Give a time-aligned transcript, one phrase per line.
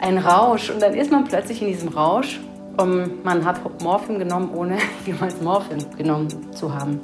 [0.00, 0.70] ein Rausch.
[0.70, 2.40] Und dann ist man plötzlich in diesem Rausch.
[2.76, 7.00] Und man hat Morphin genommen, ohne jemals Morphin genommen zu haben.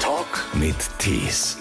[0.00, 1.58] Talk mit Tees.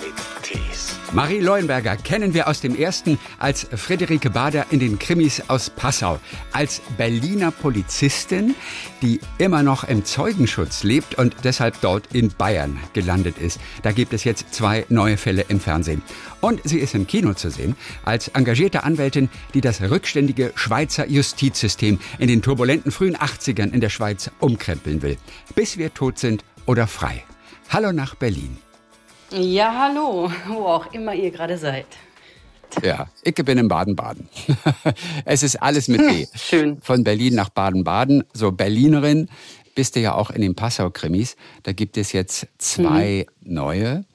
[1.14, 6.20] Marie Leuenberger kennen wir aus dem ersten als Friederike Bader in den Krimis aus Passau.
[6.54, 8.56] Als Berliner Polizistin,
[9.04, 13.60] die immer noch im Zeugenschutz lebt und deshalb dort in Bayern gelandet ist.
[13.84, 16.02] Da gibt es jetzt zwei neue Fälle im Fernsehen.
[16.42, 22.00] Und sie ist im Kino zu sehen als engagierte Anwältin, die das rückständige Schweizer Justizsystem
[22.18, 25.18] in den turbulenten frühen 80ern in der Schweiz umkrempeln will.
[25.54, 27.24] Bis wir tot sind oder frei.
[27.70, 28.58] Hallo nach Berlin.
[29.36, 31.88] Ja, hallo, wo auch immer ihr gerade seid.
[32.84, 34.30] Ja, ich bin in Baden-Baden.
[35.26, 36.28] es ist alles mit B.
[36.36, 36.80] Schön.
[36.82, 38.26] Von Berlin nach Baden-Baden.
[38.34, 39.30] So Berlinerin
[39.74, 41.36] bist du ja auch in den Passau-Krimis.
[41.64, 43.54] Da gibt es jetzt zwei mhm.
[43.54, 44.06] neue.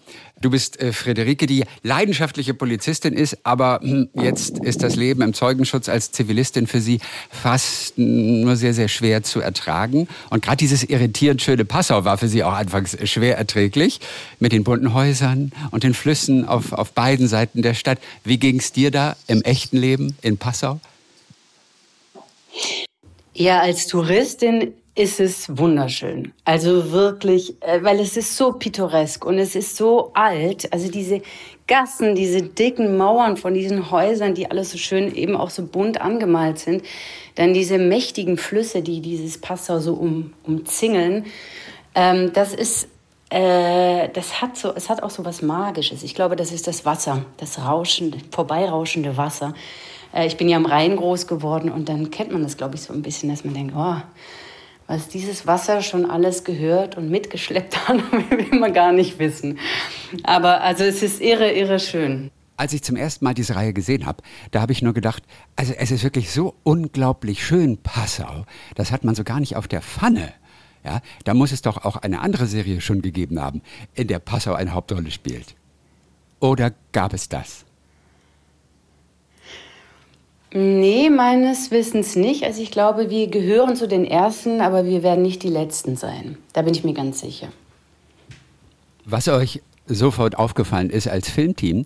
[0.40, 5.34] Du bist äh, Friederike, die leidenschaftliche Polizistin ist, aber hm, jetzt ist das Leben im
[5.34, 10.06] Zeugenschutz als Zivilistin für sie fast nur sehr, sehr schwer zu ertragen.
[10.30, 14.00] Und gerade dieses irritierend schöne Passau war für sie auch anfangs schwer erträglich.
[14.38, 17.98] Mit den bunten Häusern und den Flüssen auf, auf beiden Seiten der Stadt.
[18.22, 20.80] Wie ging es dir da im echten Leben in Passau?
[23.34, 26.32] Ja, als Touristin ist es wunderschön.
[26.44, 30.72] Also wirklich, äh, weil es ist so pittoresk und es ist so alt.
[30.72, 31.22] Also diese
[31.68, 36.00] Gassen, diese dicken Mauern von diesen Häusern, die alles so schön eben auch so bunt
[36.00, 36.82] angemalt sind.
[37.36, 41.26] Dann diese mächtigen Flüsse, die dieses Passau so um, umzingeln.
[41.94, 42.88] Ähm, das ist
[43.30, 46.02] äh, das hat so, es hat auch so was Magisches.
[46.02, 49.54] Ich glaube, das ist das Wasser, das rauschende, vorbeirauschende Wasser.
[50.12, 52.82] Äh, ich bin ja am Rhein groß geworden und dann kennt man das, glaube ich,
[52.82, 53.96] so ein bisschen, dass man denkt, oh,
[54.88, 59.58] was dieses Wasser schon alles gehört und mitgeschleppt hat, will man gar nicht wissen.
[60.24, 62.30] Aber also es ist irre, irre schön.
[62.56, 65.22] Als ich zum ersten Mal diese Reihe gesehen habe, da habe ich nur gedacht,
[65.54, 68.46] also es ist wirklich so unglaublich schön, Passau.
[68.74, 70.32] Das hat man so gar nicht auf der Pfanne.
[70.84, 73.62] Ja, da muss es doch auch eine andere Serie schon gegeben haben,
[73.94, 75.54] in der Passau eine Hauptrolle spielt.
[76.40, 77.64] Oder gab es das?
[80.52, 82.44] Nee, meines Wissens nicht.
[82.44, 86.38] Also ich glaube, wir gehören zu den Ersten, aber wir werden nicht die Letzten sein.
[86.54, 87.48] Da bin ich mir ganz sicher.
[89.04, 91.84] Was euch sofort aufgefallen ist als Filmteam,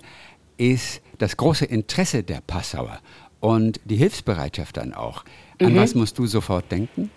[0.59, 3.01] ist das große Interesse der Passauer
[3.41, 5.25] und die Hilfsbereitschaft dann auch.
[5.61, 5.77] An mhm.
[5.77, 7.11] was musst du sofort denken?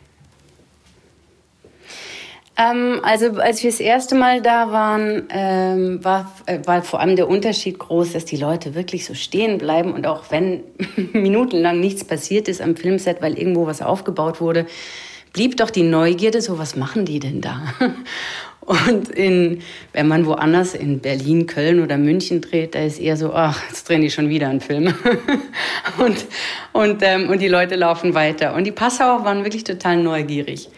[2.57, 7.17] Ähm, also als wir das erste Mal da waren, ähm, war, äh, war vor allem
[7.17, 10.63] der Unterschied groß, dass die Leute wirklich so stehen bleiben und auch wenn
[11.13, 14.67] minutenlang nichts passiert ist am Filmset, weil irgendwo was aufgebaut wurde,
[15.33, 17.61] blieb doch die Neugierde, so was machen die denn da?
[18.65, 19.61] Und in,
[19.93, 23.87] wenn man woanders in Berlin, Köln oder München dreht, da ist eher so, ach, jetzt
[23.87, 24.91] drehen die schon wieder einen Film.
[25.99, 26.25] und,
[26.73, 28.55] und, ähm, und die Leute laufen weiter.
[28.55, 30.69] Und die Passauer waren wirklich total neugierig.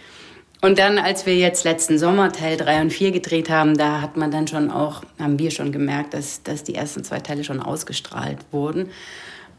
[0.61, 4.17] Und dann, als wir jetzt letzten Sommer Teil 3 und 4 gedreht haben, da hat
[4.17, 7.61] man dann schon auch, haben wir schon gemerkt, dass, dass die ersten zwei Teile schon
[7.61, 8.89] ausgestrahlt wurden.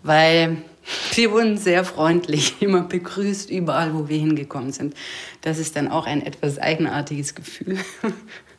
[0.03, 0.59] Weil
[1.14, 4.94] wir wurden sehr freundlich, immer begrüßt überall, wo wir hingekommen sind.
[5.42, 7.78] Das ist dann auch ein etwas eigenartiges Gefühl.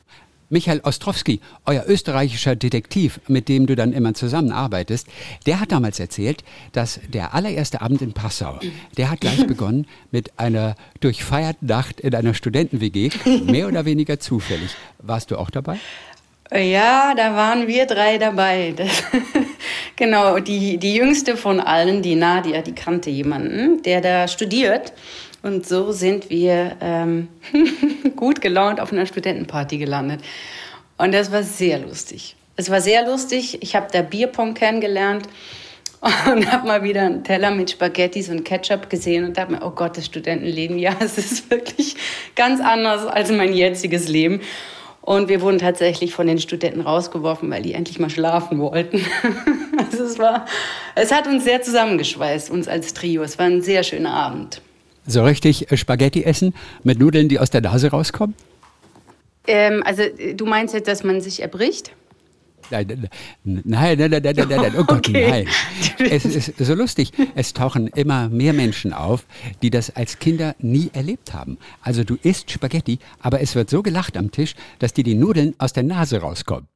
[0.49, 5.07] Michael Ostrowski, euer österreichischer Detektiv, mit dem du dann immer zusammenarbeitest,
[5.45, 8.59] der hat damals erzählt, dass der allererste Abend in Passau,
[8.97, 13.11] der hat gleich begonnen mit einer durchfeierten Nacht in einer Studenten-WG,
[13.45, 14.75] mehr oder weniger zufällig.
[14.97, 15.79] Warst du auch dabei?
[16.51, 18.73] Ja, da waren wir drei dabei.
[18.75, 19.03] Das,
[19.95, 24.93] genau, die, die jüngste von allen, die Nadia, die kannte jemanden, der da studiert.
[25.41, 27.29] Und so sind wir ähm,
[28.15, 30.21] gut gelaunt auf einer Studentenparty gelandet.
[30.97, 32.35] Und das war sehr lustig.
[32.57, 33.61] Es war sehr lustig.
[33.61, 35.27] Ich habe da Bierpong kennengelernt
[36.31, 39.71] und habe mal wieder einen Teller mit Spaghettis und Ketchup gesehen und dachte mir, oh
[39.71, 41.95] Gott, das Studentenleben, ja, es ist wirklich
[42.35, 44.41] ganz anders als mein jetziges Leben.
[45.01, 49.03] Und wir wurden tatsächlich von den Studenten rausgeworfen, weil die endlich mal schlafen wollten.
[49.77, 50.45] also es war,
[50.95, 53.23] es hat uns sehr zusammengeschweißt, uns als Trio.
[53.23, 54.61] Es war ein sehr schöner Abend.
[55.09, 56.53] So richtig äh, Spaghetti essen
[56.83, 58.35] mit Nudeln, die aus der Nase rauskommen?
[59.47, 60.03] Ähm, also
[60.35, 61.91] du meinst jetzt, dass man sich erbricht?
[62.71, 63.09] Nein,
[63.43, 65.27] nein, nein, nein, nein, nein, nein, oh Gott, okay.
[65.27, 65.47] nein.
[66.11, 67.11] Es ist so lustig.
[67.33, 69.25] Es tauchen immer mehr Menschen auf,
[69.63, 71.57] die das als Kinder nie erlebt haben.
[71.81, 75.55] Also du isst Spaghetti, aber es wird so gelacht am Tisch, dass dir die Nudeln
[75.57, 76.67] aus der Nase rauskommen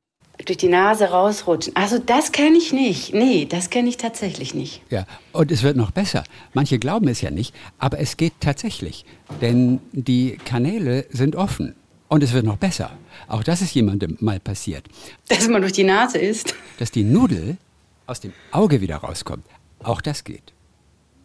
[0.46, 1.76] durch die Nase rausrutschen.
[1.76, 3.14] Also das kenne ich nicht.
[3.14, 4.82] Nee, das kenne ich tatsächlich nicht.
[4.90, 6.24] Ja, und es wird noch besser.
[6.54, 9.06] Manche glauben es ja nicht, aber es geht tatsächlich.
[9.42, 11.76] Denn die Kanäle sind offen.
[12.10, 12.92] Und es wird noch besser.
[13.28, 14.86] Auch das ist jemandem mal passiert.
[15.30, 16.54] Dass man durch die Nase isst.
[16.78, 17.58] Dass die Nudel
[18.06, 19.46] aus dem Auge wieder rauskommt.
[19.82, 20.54] Auch das geht.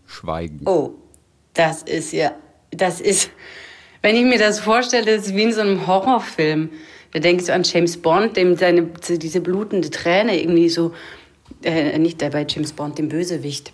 [0.07, 0.67] Schweigen.
[0.67, 0.93] Oh,
[1.53, 2.33] das ist ja,
[2.71, 3.31] das ist,
[4.01, 6.71] wenn ich mir das vorstelle, das ist wie in so einem Horrorfilm.
[7.13, 10.93] Da denke ich so an James Bond, dem seine, diese blutende Träne irgendwie so,
[11.63, 13.73] äh, nicht bei James Bond, dem Bösewicht,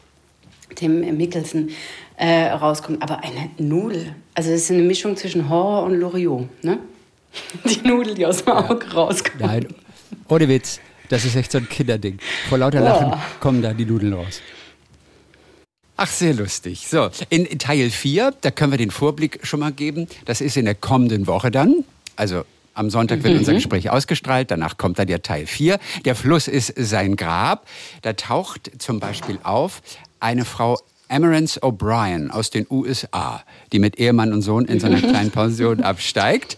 [0.80, 1.70] dem Mickelson,
[2.16, 3.02] äh, rauskommt.
[3.02, 6.78] Aber eine Nudel, also es ist eine Mischung zwischen Horror und Loriot, ne?
[7.64, 8.92] Die Nudel, die aus dem Auge ja.
[8.92, 9.40] rauskommt.
[9.40, 9.66] Nein,
[10.28, 10.78] ohne Witz,
[11.08, 12.18] das ist echt so ein Kinderding.
[12.48, 13.18] Vor lauter Lachen oh.
[13.40, 14.40] kommen da die Nudeln raus.
[15.96, 16.86] Ach, sehr lustig.
[16.88, 20.08] So, in Teil 4, da können wir den Vorblick schon mal geben.
[20.24, 21.84] Das ist in der kommenden Woche dann.
[22.16, 22.44] Also
[22.74, 23.40] am Sonntag wird mhm.
[23.40, 25.78] unser Gespräch ausgestrahlt, danach kommt dann der Teil 4.
[26.04, 27.66] Der Fluss ist sein Grab.
[28.02, 29.80] Da taucht zum Beispiel auf
[30.20, 30.78] eine Frau
[31.08, 33.42] Amarance O'Brien aus den USA,
[33.72, 36.56] die mit Ehemann und Sohn in so einer kleinen Pension absteigt,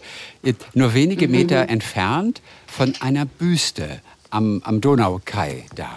[0.73, 1.69] nur wenige Meter mhm.
[1.69, 5.89] entfernt von einer Büste am, am Donaukai da.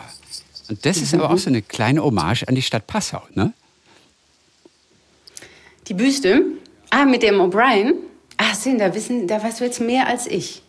[0.69, 3.53] Und das ist aber auch so eine kleine Hommage an die Stadt Passau, ne?
[5.89, 6.43] Die Büste?
[6.91, 7.95] Ah, mit dem O'Brien?
[8.43, 10.63] Ach, Sinn, da, wissen, da weißt du jetzt mehr als ich.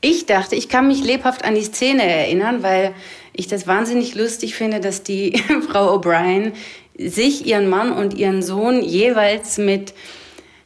[0.00, 2.94] Ich dachte, ich kann mich lebhaft an die Szene erinnern, weil
[3.32, 6.52] ich das wahnsinnig lustig finde, dass die Frau O'Brien
[6.98, 9.94] sich, ihren Mann und ihren Sohn jeweils mit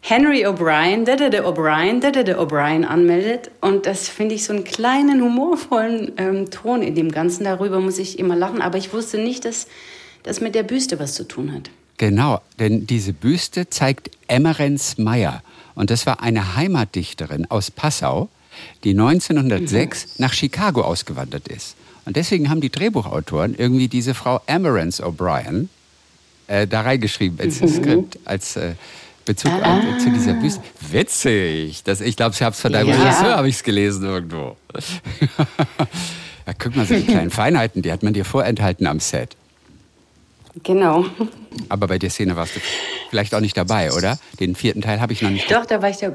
[0.00, 3.50] Henry O'Brien, da da O'Brien, da da O'Brien anmeldet.
[3.61, 7.44] Und das finde ich so einen kleinen, humorvollen ähm, Ton in dem Ganzen.
[7.44, 8.62] Darüber muss ich immer lachen.
[8.62, 9.67] Aber ich wusste nicht, dass
[10.23, 11.70] das mit der Büste was zu tun hat.
[11.97, 15.42] Genau, denn diese Büste zeigt Emmerenz Meyer.
[15.76, 18.28] Und das war eine Heimatdichterin aus Passau,
[18.82, 20.10] die 1906 mhm.
[20.19, 21.76] nach Chicago ausgewandert ist.
[22.04, 25.69] Und deswegen haben die Drehbuchautoren irgendwie diese Frau Emmerenz O'Brien
[26.48, 27.69] äh, da reingeschrieben ins mhm.
[27.69, 28.75] Skript als äh,
[29.25, 29.81] Bezug ah.
[30.02, 30.62] zu dieser Büste.
[30.90, 31.82] Witzig.
[31.84, 32.96] Das, ich glaube, ich habe es von deinem ja.
[32.96, 34.56] Regisseur habe ich es gelesen irgendwo.
[36.46, 39.36] ja, guck mal, so die kleinen Feinheiten, die hat man dir vorenthalten am Set.
[40.62, 41.05] Genau.
[41.69, 42.61] Aber bei der Szene warst du
[43.11, 44.19] vielleicht auch nicht dabei, oder?
[44.39, 45.51] Den vierten Teil habe ich noch nicht.
[45.51, 46.12] Doch, da war ich, da,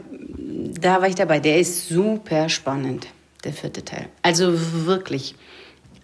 [0.79, 1.39] da war ich dabei.
[1.39, 3.07] Der ist super spannend,
[3.43, 4.07] der vierte Teil.
[4.21, 4.53] Also
[4.85, 5.35] wirklich.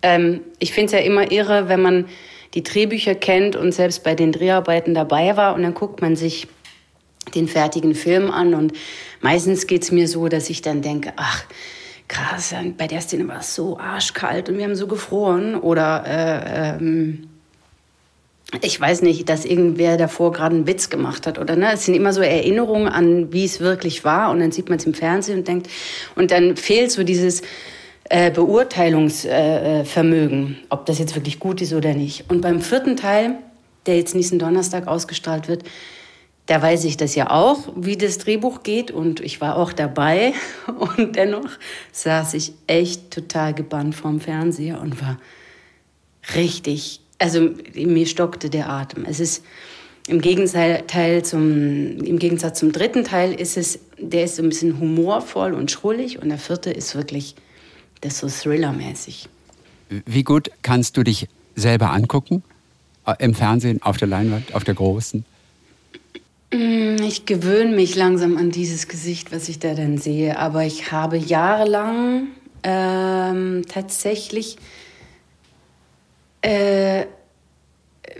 [0.01, 2.05] Ähm, ich finde es ja immer irre, wenn man
[2.53, 6.47] die Drehbücher kennt und selbst bei den Dreharbeiten dabei war und dann guckt man sich
[7.33, 8.53] den fertigen Film an.
[8.53, 8.73] Und
[9.21, 11.43] meistens geht es mir so, dass ich dann denke, ach,
[12.07, 15.55] krass, bei der Szene war es so arschkalt und wir haben so gefroren.
[15.55, 17.27] Oder äh, ähm,
[18.61, 21.39] ich weiß nicht, dass irgendwer davor gerade einen Witz gemacht hat.
[21.39, 21.73] Oder ne?
[21.73, 24.31] Es sind immer so Erinnerungen an, wie es wirklich war.
[24.31, 25.67] Und dann sieht man es im Fernsehen und denkt,
[26.15, 27.41] und dann fehlt so dieses
[28.09, 32.25] äh, Beurteilungsvermögen, äh, ob das jetzt wirklich gut ist oder nicht.
[32.29, 33.39] Und beim vierten Teil,
[33.87, 35.63] der jetzt nächsten Donnerstag ausgestrahlt wird,
[36.45, 40.33] da weiß ich das ja auch, wie das Drehbuch geht und ich war auch dabei
[40.97, 41.49] und dennoch
[41.91, 45.17] saß ich echt total gebannt vorm Fernseher und war
[46.35, 49.05] richtig, also mir stockte der Atem.
[49.05, 49.43] Es ist
[50.07, 54.79] im Gegenteil zum, im Gegensatz zum dritten Teil ist es, der ist so ein bisschen
[54.79, 57.35] humorvoll und schrullig und der vierte ist wirklich,
[58.01, 59.27] das so thrillermäßig.
[59.89, 62.43] Wie gut kannst du dich selber angucken?
[63.07, 65.25] Äh, Im Fernsehen, auf der Leinwand, auf der großen?
[66.53, 70.37] Mm, ich gewöhne mich langsam an dieses Gesicht, was ich da dann sehe.
[70.37, 72.27] Aber ich habe jahrelang
[72.63, 74.57] ähm, tatsächlich
[76.45, 77.07] äh,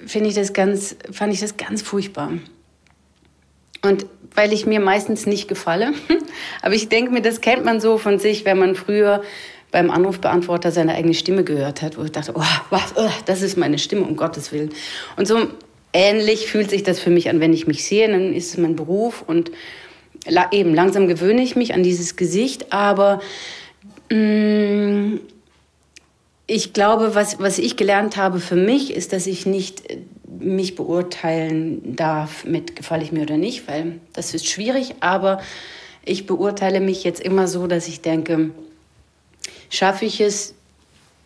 [0.05, 2.33] finde ich das ganz, fand ich das ganz furchtbar.
[3.81, 5.93] Und weil ich mir meistens nicht gefalle,
[6.61, 9.21] aber ich denke mir, das kennt man so von sich, wenn man früher
[9.71, 13.57] beim Anrufbeantworter seine eigene Stimme gehört hat, wo ich dachte, oh, was, oh, das ist
[13.57, 14.71] meine Stimme, um Gottes Willen.
[15.17, 15.47] Und so
[15.93, 18.75] ähnlich fühlt sich das für mich an, wenn ich mich sehe, dann ist es mein
[18.75, 19.51] Beruf und
[20.51, 23.21] eben langsam gewöhne ich mich an dieses Gesicht, aber
[24.09, 25.19] mh, mm,
[26.47, 29.97] ich glaube, was, was ich gelernt habe für mich, ist, dass ich nicht äh,
[30.39, 35.41] mich beurteilen darf mit gefalle ich mir oder nicht, weil das ist schwierig, aber
[36.03, 38.51] ich beurteile mich jetzt immer so, dass ich denke,
[39.69, 40.53] schaffe ich es,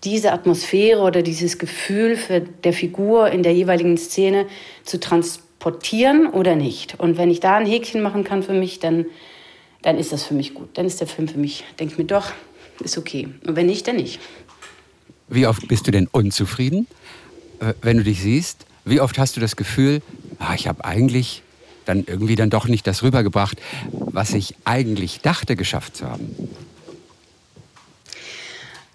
[0.05, 4.45] diese Atmosphäre oder dieses Gefühl für der Figur in der jeweiligen Szene
[4.85, 6.97] zu transportieren oder nicht.
[6.99, 9.05] Und wenn ich da ein Häkchen machen kann für mich, dann,
[9.81, 10.69] dann ist das für mich gut.
[10.75, 12.31] Dann ist der Film für mich, denke ich mir doch,
[12.81, 13.27] ist okay.
[13.45, 14.21] Und wenn nicht, dann nicht.
[15.29, 16.87] Wie oft bist du denn unzufrieden,
[17.59, 18.65] äh, wenn du dich siehst?
[18.83, 20.01] Wie oft hast du das Gefühl,
[20.39, 21.43] ah, ich habe eigentlich
[21.85, 23.59] dann irgendwie dann doch nicht das rübergebracht,
[23.91, 26.35] was ich eigentlich dachte geschafft zu haben?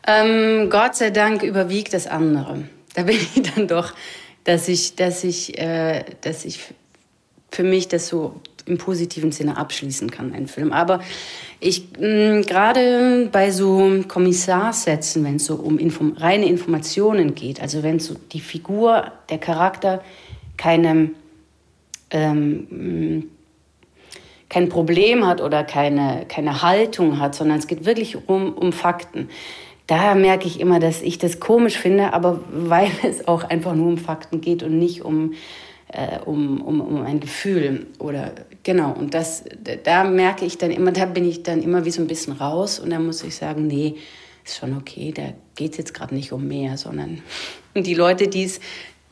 [0.06, 2.64] Ähm, Gott sei Dank überwiegt das andere.
[2.94, 3.92] Da bin ich dann doch,
[4.44, 6.60] dass ich, dass ich, äh, dass ich
[7.54, 10.72] für mich das so im positiven Sinne abschließen kann, ein Film.
[10.72, 11.00] Aber
[11.60, 18.00] ich gerade bei so Kommissarsätzen, wenn es so um Inform reine Informationen geht, also wenn
[18.00, 20.02] so die Figur, der Charakter
[20.56, 21.10] keine
[22.10, 23.30] ähm,
[24.48, 29.28] kein Problem hat oder keine, keine Haltung hat, sondern es geht wirklich um, um Fakten.
[29.88, 33.88] Da merke ich immer, dass ich das komisch finde, aber weil es auch einfach nur
[33.88, 35.34] um Fakten geht und nicht um,
[35.94, 38.32] äh, um, um, um ein Gefühl oder
[38.64, 38.92] genau.
[38.92, 39.44] Und das,
[39.84, 42.80] da merke ich dann immer, da bin ich dann immer wie so ein bisschen raus
[42.80, 43.94] und da muss ich sagen, nee,
[44.44, 47.22] ist schon okay, da geht es jetzt gerade nicht um mehr, sondern
[47.76, 48.50] die Leute, die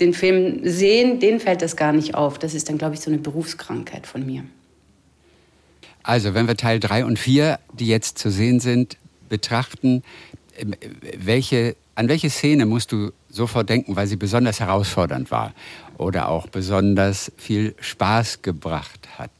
[0.01, 2.39] den Film sehen, denen fällt das gar nicht auf.
[2.39, 4.45] Das ist dann, glaube ich, so eine Berufskrankheit von mir.
[6.03, 8.97] Also, wenn wir Teil 3 und 4, die jetzt zu sehen sind,
[9.29, 10.03] betrachten,
[10.59, 10.75] ähm,
[11.17, 15.53] welche, an welche Szene musst du sofort denken, weil sie besonders herausfordernd war
[15.99, 19.31] oder auch besonders viel Spaß gebracht hat?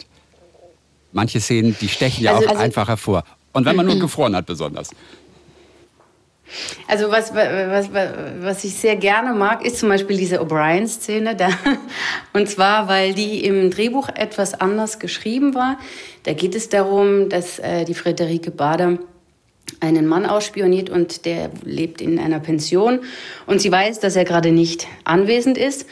[1.13, 3.25] Manche Szenen, die stechen ja also, auch also, einfach hervor.
[3.53, 4.91] Und wenn man nur gefroren hat, besonders.
[6.89, 7.91] Also was, was,
[8.41, 11.37] was ich sehr gerne mag, ist zum Beispiel diese O'Brien-Szene.
[12.33, 15.79] Und zwar, weil die im Drehbuch etwas anders geschrieben war.
[16.25, 18.99] Da geht es darum, dass äh, die Friederike Bader
[19.83, 23.01] einen Mann ausspioniert und der lebt in einer Pension.
[23.47, 25.87] Und sie weiß, dass er gerade nicht anwesend ist.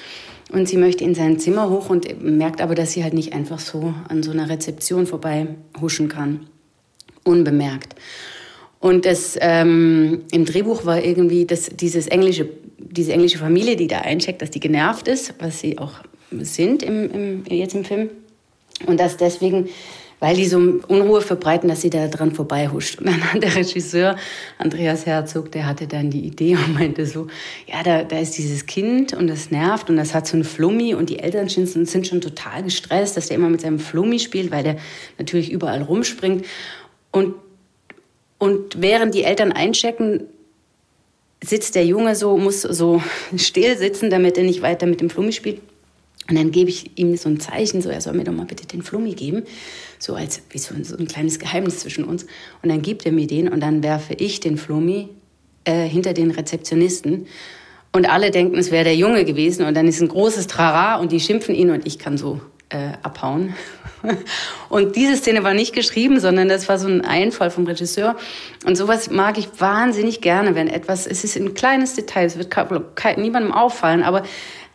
[0.52, 3.59] Und sie möchte in sein Zimmer hoch und merkt aber, dass sie halt nicht einfach
[3.59, 5.47] so an so einer Rezeption vorbei
[5.80, 6.47] huschen kann.
[7.25, 7.94] Unbemerkt.
[8.80, 13.99] Und das ähm, im Drehbuch war irgendwie das, dieses englische, diese englische Familie, die da
[13.99, 18.11] eincheckt, dass die genervt ist, was sie auch sind im, im, jetzt im Film.
[18.87, 19.68] Und dass deswegen,
[20.20, 23.00] weil die so Unruhe verbreiten, dass sie da dran vorbeihuscht.
[23.00, 24.16] Und dann hat der Regisseur
[24.58, 27.26] Andreas Herzog, der hatte dann die Idee und meinte so,
[27.66, 30.94] ja, da, da ist dieses Kind und das nervt und das hat so einen Flummi
[30.94, 34.62] und die Eltern sind schon total gestresst, dass der immer mit seinem Flummi spielt, weil
[34.62, 34.76] der
[35.18, 36.44] natürlich überall rumspringt.
[37.10, 37.34] Und
[38.40, 40.22] und während die Eltern einchecken,
[41.44, 43.02] sitzt der Junge so, muss so
[43.36, 45.60] still sitzen, damit er nicht weiter mit dem Flummi spielt.
[46.28, 48.66] Und dann gebe ich ihm so ein Zeichen, so er soll mir doch mal bitte
[48.66, 49.42] den Flummi geben,
[50.00, 52.25] so als wie so ein, so ein kleines Geheimnis zwischen uns.
[52.62, 55.09] Und dann gibt er mir den und dann werfe ich den Flummi
[55.64, 57.26] äh, hinter den Rezeptionisten.
[57.92, 59.66] Und alle denken, es wäre der Junge gewesen.
[59.66, 62.40] Und dann ist ein großes Trara und die schimpfen ihn und ich kann so
[62.71, 63.54] äh, abhauen.
[64.71, 68.16] Und diese Szene war nicht geschrieben, sondern das war so ein Einfall vom Regisseur.
[68.64, 72.57] Und sowas mag ich wahnsinnig gerne, wenn etwas, es ist ein kleines Detail, es wird
[73.19, 74.23] niemandem auffallen, aber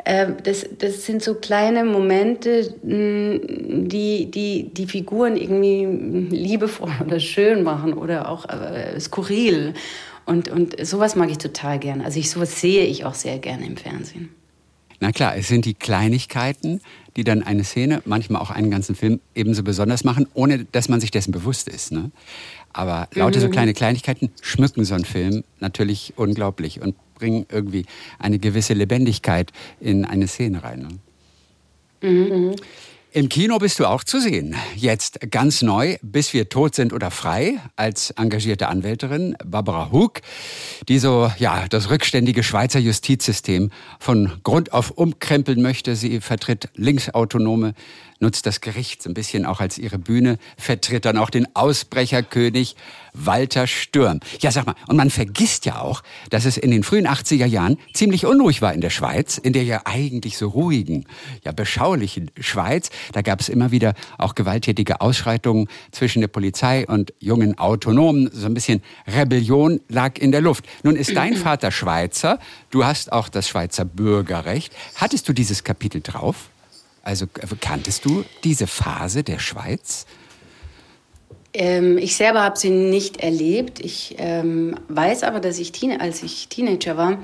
[0.05, 7.93] das, das sind so kleine Momente, die, die die Figuren irgendwie liebevoll oder schön machen
[7.93, 9.73] oder auch äh, skurril.
[10.25, 12.05] Und, und sowas mag ich total gerne.
[12.05, 14.29] Also ich, sowas sehe ich auch sehr gerne im Fernsehen.
[14.99, 16.81] Na klar, es sind die Kleinigkeiten,
[17.15, 20.99] die dann eine Szene, manchmal auch einen ganzen Film ebenso besonders machen, ohne dass man
[20.99, 21.91] sich dessen bewusst ist.
[21.91, 22.11] Ne?
[22.73, 23.43] Aber lauter mhm.
[23.43, 27.85] so kleine Kleinigkeiten schmücken so einen Film natürlich unglaublich und bringen irgendwie
[28.19, 30.99] eine gewisse Lebendigkeit in eine Szene rein.
[32.01, 32.09] Ne?
[32.09, 32.55] Mhm.
[33.15, 34.57] Im Kino bist du auch zu sehen.
[34.75, 40.19] Jetzt ganz neu, bis wir tot sind oder frei, als engagierte Anwälterin Barbara Hug,
[40.89, 45.95] die so, ja, das rückständige Schweizer Justizsystem von Grund auf umkrempeln möchte.
[45.95, 47.73] Sie vertritt linksautonome
[48.19, 52.75] nutzt das Gericht so ein bisschen auch als ihre Bühne, vertritt dann auch den Ausbrecherkönig
[53.13, 54.19] Walter Stürm.
[54.39, 57.77] Ja, sag mal, und man vergisst ja auch, dass es in den frühen 80er Jahren
[57.93, 61.05] ziemlich unruhig war in der Schweiz, in der ja eigentlich so ruhigen,
[61.43, 62.89] ja beschaulichen Schweiz.
[63.13, 68.29] Da gab es immer wieder auch gewalttätige Ausschreitungen zwischen der Polizei und jungen Autonomen.
[68.33, 70.65] So ein bisschen Rebellion lag in der Luft.
[70.83, 74.73] Nun ist dein Vater Schweizer, du hast auch das Schweizer Bürgerrecht.
[74.95, 76.49] Hattest du dieses Kapitel drauf?
[77.05, 77.27] Also
[77.61, 80.07] kanntest du diese Phase der Schweiz?
[81.53, 83.79] Ähm, ich selber habe sie nicht erlebt.
[83.79, 85.71] Ich ähm, weiß aber, dass ich,
[86.01, 87.19] als ich Teenager war,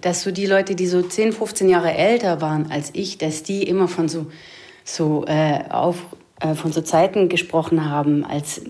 [0.00, 3.62] dass so die Leute, die so 10, 15 Jahre älter waren als ich, dass die
[3.62, 4.26] immer von so,
[4.84, 5.98] so, äh, auf,
[6.40, 8.60] äh, von so Zeiten gesprochen haben, als,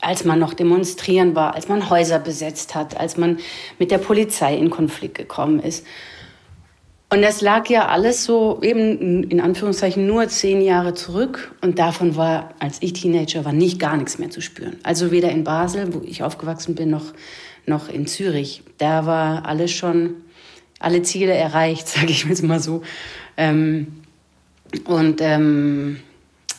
[0.00, 3.38] als man noch demonstrieren war, als man Häuser besetzt hat, als man
[3.78, 5.86] mit der Polizei in Konflikt gekommen ist.
[7.12, 11.54] Und das lag ja alles so eben in Anführungszeichen nur zehn Jahre zurück.
[11.60, 14.78] Und davon war, als ich Teenager war, nicht gar nichts mehr zu spüren.
[14.82, 17.12] Also weder in Basel, wo ich aufgewachsen bin, noch,
[17.66, 18.62] noch in Zürich.
[18.78, 20.14] Da war alles schon,
[20.78, 22.80] alle Ziele erreicht, sage ich jetzt mal so.
[23.36, 23.88] Ähm,
[24.84, 25.98] und ähm,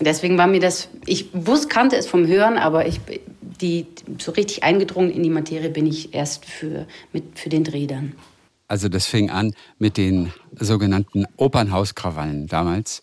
[0.01, 2.99] deswegen war mir das, ich wusste, kannte es vom Hören, aber ich,
[3.59, 3.87] die,
[4.19, 8.13] so richtig eingedrungen in die Materie bin ich erst für, mit, für den Dreh dann.
[8.67, 13.01] Also das fing an mit den sogenannten Opernhauskrawallen damals.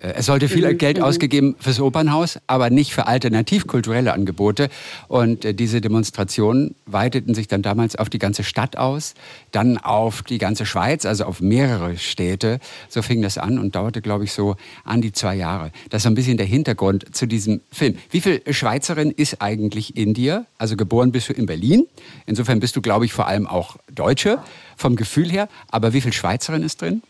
[0.00, 0.78] Äh, es sollte viel mhm.
[0.78, 1.04] Geld mhm.
[1.04, 4.68] ausgegeben fürs Opernhaus, aber nicht für alternativkulturelle Angebote.
[5.08, 9.14] Und äh, diese Demonstrationen weiteten sich dann damals auf die ganze Stadt aus,
[9.52, 12.60] dann auf die ganze Schweiz, also auf mehrere Städte.
[12.88, 15.72] So fing das an und dauerte, glaube ich, so an die zwei Jahre.
[15.90, 17.96] Das ist so ein bisschen der Hintergrund zu diesem Film.
[18.10, 20.46] Wie viel Schweizerin ist eigentlich in dir?
[20.58, 21.86] Also geboren bist du in Berlin.
[22.26, 24.38] Insofern bist du, glaube ich, vor allem auch Deutsche
[24.76, 25.48] vom Gefühl her.
[25.68, 27.02] Aber wie viel Schweizerin ist drin?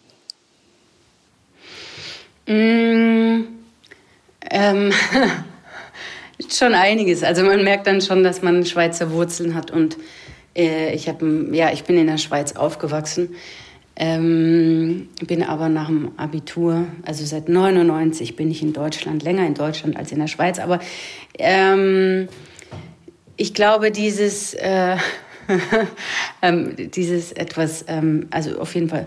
[2.51, 3.47] Mm,
[4.51, 4.93] ähm,
[6.51, 7.23] schon einiges.
[7.23, 9.97] Also man merkt dann schon, dass man Schweizer Wurzeln hat und
[10.57, 13.37] äh, ich habe, ja, ich bin in der Schweiz aufgewachsen,
[13.95, 19.55] ähm, bin aber nach dem Abitur, also seit 99 bin ich in Deutschland, länger in
[19.55, 20.59] Deutschland als in der Schweiz.
[20.59, 20.81] Aber
[21.39, 22.27] ähm,
[23.37, 24.97] ich glaube, dieses, äh,
[26.43, 29.07] ähm, dieses etwas, ähm, also auf jeden Fall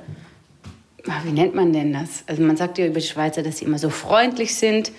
[1.23, 2.23] wie nennt man denn das?
[2.27, 4.91] Also man sagt ja über die Schweizer, dass sie immer so freundlich sind.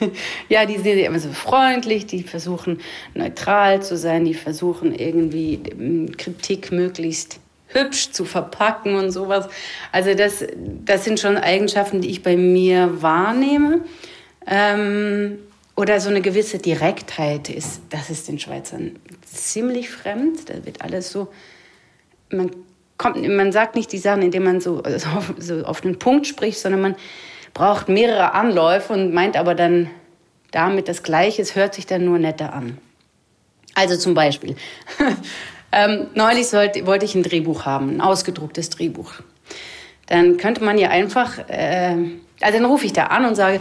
[0.48, 2.80] ja, die sind immer so freundlich, die versuchen
[3.14, 9.48] neutral zu sein, die versuchen irgendwie ähm, Kritik möglichst hübsch zu verpacken und sowas.
[9.92, 10.44] Also das,
[10.84, 13.80] das sind schon Eigenschaften, die ich bei mir wahrnehme.
[14.46, 15.38] Ähm,
[15.76, 20.48] oder so eine gewisse Direktheit ist, das ist den Schweizern ziemlich fremd.
[20.48, 21.28] Da wird alles so,
[22.30, 22.50] man
[22.98, 26.26] kommt, man sagt nicht die Sachen, indem man so, also auf, so auf den Punkt
[26.26, 26.96] spricht, sondern man
[27.52, 29.90] braucht mehrere Anläufe und meint aber dann
[30.50, 31.42] damit das Gleiche.
[31.42, 32.78] Es hört sich dann nur netter an.
[33.74, 34.56] Also zum Beispiel,
[35.72, 39.12] ähm, neulich sollte, wollte ich ein Drehbuch haben, ein ausgedrucktes Drehbuch.
[40.06, 41.96] Dann könnte man ja einfach, äh,
[42.40, 43.60] also dann rufe ich da an und sage,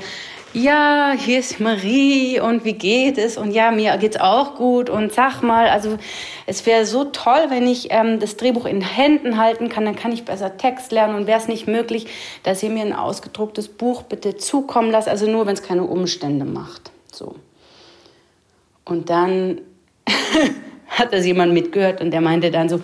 [0.54, 3.38] ja, hier ist Marie und wie geht es?
[3.38, 5.98] Und ja, mir geht's auch gut und sag mal, also
[6.46, 10.12] es wäre so toll, wenn ich ähm, das Drehbuch in Händen halten kann, dann kann
[10.12, 12.06] ich besser Text lernen und wäre es nicht möglich,
[12.44, 16.46] dass ihr mir ein ausgedrucktes Buch bitte zukommen lasst, also nur, wenn es keine Umstände
[16.46, 16.92] macht.
[17.12, 17.36] So.
[18.86, 19.62] Und dann
[20.88, 22.80] hat das jemand mitgehört und der meinte dann so,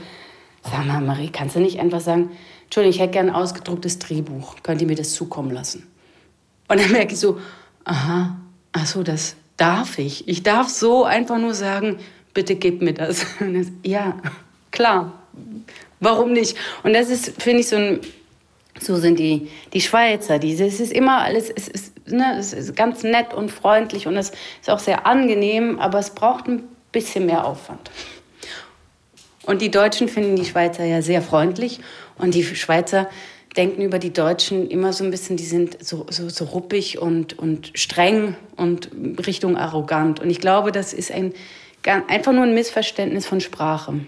[0.64, 2.32] sag mal, Marie, kannst du nicht einfach sagen,
[2.64, 5.88] Entschuldigung, ich hätte gern ein ausgedrucktes Drehbuch, könnt ihr mir das zukommen lassen?
[6.68, 7.40] Und dann merke ich so,
[7.90, 8.38] aha,
[8.72, 10.28] ach so, das darf ich.
[10.28, 11.98] Ich darf so einfach nur sagen,
[12.34, 13.26] bitte gib mir das.
[13.40, 14.18] das ja,
[14.72, 15.14] klar.
[16.00, 16.56] Warum nicht?
[16.84, 18.00] Und das ist, finde ich, so ein,
[18.80, 20.40] so sind die, die Schweizer.
[20.40, 24.16] Diese, es ist immer alles, es ist, ne, es ist ganz nett und freundlich und
[24.16, 27.92] es ist auch sehr angenehm, aber es braucht ein bisschen mehr Aufwand.
[29.46, 31.80] Und die Deutschen finden die Schweizer ja sehr freundlich
[32.18, 33.10] und die Schweizer
[33.60, 37.38] denken über die Deutschen immer so ein bisschen, die sind so, so, so ruppig und,
[37.38, 38.90] und streng und
[39.28, 40.22] Richtung arrogant.
[40.22, 41.34] Und ich glaube, das ist ein,
[41.84, 44.00] einfach nur ein Missverständnis von Sprache.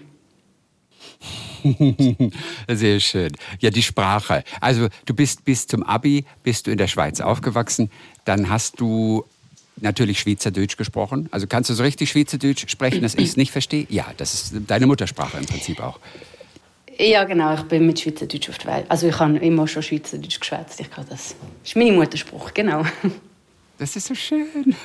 [2.68, 3.32] Sehr schön.
[3.60, 4.42] Ja, die Sprache.
[4.58, 7.90] Also du bist bis zum Abi, bist du in der Schweiz aufgewachsen.
[8.24, 9.26] Dann hast du
[9.76, 11.28] natürlich Schweizerdeutsch gesprochen.
[11.30, 13.86] Also kannst du so richtig Schweizerdeutsch sprechen, dass ich es nicht verstehe?
[13.90, 16.00] Ja, das ist deine Muttersprache im Prinzip auch.
[16.98, 17.54] Ja, genau.
[17.54, 18.86] Ich bin mit Schweizerdeutsch auf der Welt.
[18.88, 20.80] Also ich habe immer schon Schweizerdeutsch geschwätzt.
[20.80, 21.34] Ich kann das.
[21.62, 22.84] Das ist mein Mutterspruch, genau.
[23.78, 24.46] Das ist so schön.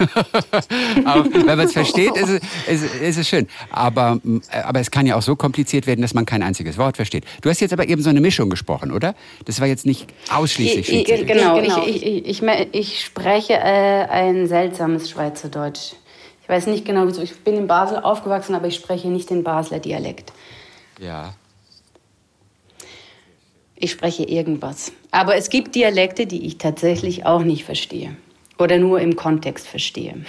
[1.06, 3.48] auch, wenn man es versteht, ist es, ist, ist es schön.
[3.70, 4.20] Aber,
[4.52, 7.24] aber es kann ja auch so kompliziert werden, dass man kein einziges Wort versteht.
[7.41, 9.13] Du hast jetzt aber eben so eine Mischung gesprochen, oder?
[9.46, 11.86] Das war jetzt nicht ausschließlich ich, ich, Genau, genau.
[11.86, 15.93] Ich, ich, ich, ich spreche äh, ein seltsames Schweizerdeutsch.
[16.41, 17.22] Ich weiß nicht genau, wieso.
[17.22, 20.32] Ich bin in Basel aufgewachsen, aber ich spreche nicht den Basler Dialekt.
[21.00, 21.36] Ja,
[23.80, 24.92] ich spreche irgendwas.
[25.12, 28.16] Aber es gibt Dialekte, die ich tatsächlich auch nicht verstehe
[28.58, 30.16] oder nur im Kontext verstehe.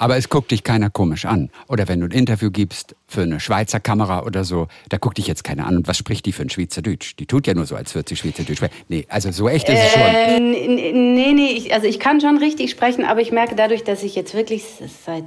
[0.00, 1.50] Aber es guckt dich keiner komisch an.
[1.66, 5.26] Oder wenn du ein Interview gibst für eine Schweizer Kamera oder so, da guckt dich
[5.26, 5.76] jetzt keiner an.
[5.78, 7.16] Und was spricht die für ein Schweizerdeutsch?
[7.18, 8.74] Die tut ja nur so, als würde sie Schweizerdeutsch sprechen.
[8.88, 10.02] Nee, also so echt ist es schon.
[10.02, 14.04] Äh, nee, nee, ich, also ich kann schon richtig sprechen, aber ich merke dadurch, dass
[14.04, 14.62] ich jetzt wirklich
[15.04, 15.24] seit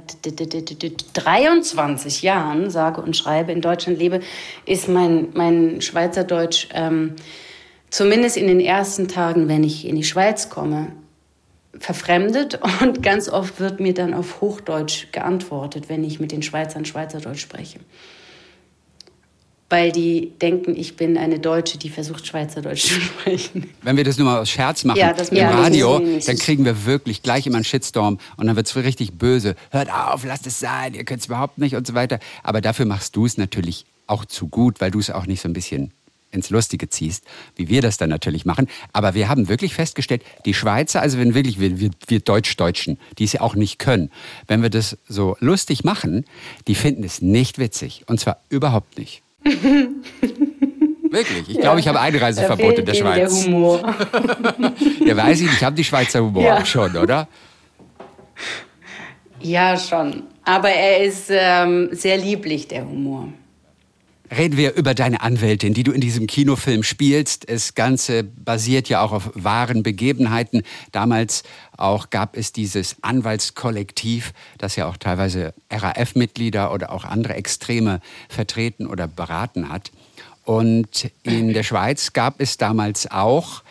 [1.12, 4.20] 23 Jahren sage und schreibe, in Deutschland lebe,
[4.64, 6.68] ist mein, mein Schweizerdeutsch...
[6.72, 7.16] Ähm,
[7.92, 10.88] zumindest in den ersten Tagen, wenn ich in die Schweiz komme,
[11.78, 16.84] verfremdet und ganz oft wird mir dann auf Hochdeutsch geantwortet, wenn ich mit den Schweizern
[16.84, 17.78] Schweizerdeutsch spreche.
[19.68, 23.70] Weil die denken, ich bin eine Deutsche, die versucht, Schweizerdeutsch zu sprechen.
[23.82, 26.84] Wenn wir das nur mal aus Scherz machen ja, im ja, Radio, dann kriegen wir
[26.84, 29.54] wirklich gleich immer einen Shitstorm und dann wird es richtig böse.
[29.70, 32.18] Hört auf, lasst es sein, ihr könnt es überhaupt nicht und so weiter.
[32.42, 35.48] Aber dafür machst du es natürlich auch zu gut, weil du es auch nicht so
[35.48, 35.92] ein bisschen
[36.32, 37.24] ins Lustige ziehst,
[37.56, 38.68] wie wir das dann natürlich machen.
[38.92, 43.24] Aber wir haben wirklich festgestellt, die Schweizer, also wenn wirklich wir, wir, wir Deutsch-Deutschen, die
[43.24, 44.10] es ja auch nicht können,
[44.46, 46.24] wenn wir das so lustig machen,
[46.66, 48.04] die finden es nicht witzig.
[48.06, 49.22] Und zwar überhaupt nicht.
[51.12, 51.50] Wirklich?
[51.50, 53.44] Ich glaube, ich habe Einreiseverbot in der Schweiz.
[53.44, 53.80] Der Humor.
[55.04, 55.52] ja, weiß ich.
[55.52, 56.64] Ich habe die Schweizer Humor ja.
[56.64, 57.28] schon, oder?
[59.40, 60.22] Ja, schon.
[60.44, 63.28] Aber er ist ähm, sehr lieblich, der Humor.
[64.34, 67.50] Reden wir über deine Anwältin, die du in diesem Kinofilm spielst.
[67.50, 70.62] Das Ganze basiert ja auch auf wahren Begebenheiten.
[70.90, 71.42] Damals
[71.76, 78.86] auch gab es dieses Anwaltskollektiv, das ja auch teilweise RAF-Mitglieder oder auch andere Extreme vertreten
[78.86, 79.92] oder beraten hat.
[80.44, 83.62] Und in der Schweiz gab es damals auch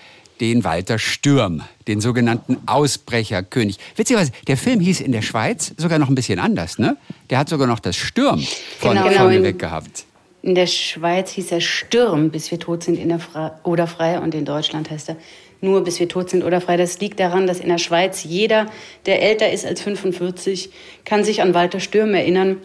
[0.42, 3.80] den Walter Stürm, den sogenannten Ausbrecherkönig.
[3.96, 6.98] Witzigerweise, der Film hieß in der Schweiz sogar noch ein bisschen anders, ne?
[7.32, 8.46] Der hat sogar noch das Stürm
[8.80, 10.06] von genau, vorne weg gehabt.
[10.42, 14.20] In der Schweiz hieß er Stürm, bis wir tot sind in der Fra oder frei
[14.20, 15.18] und in Deutschland heißt er
[15.62, 16.76] nur bis wir tot sind oder frei.
[16.78, 18.66] Das liegt daran, dass in der Schweiz jeder,
[19.06, 20.72] der älter ist als 45,
[21.06, 22.58] kann sich an Walter Stürm erinnern,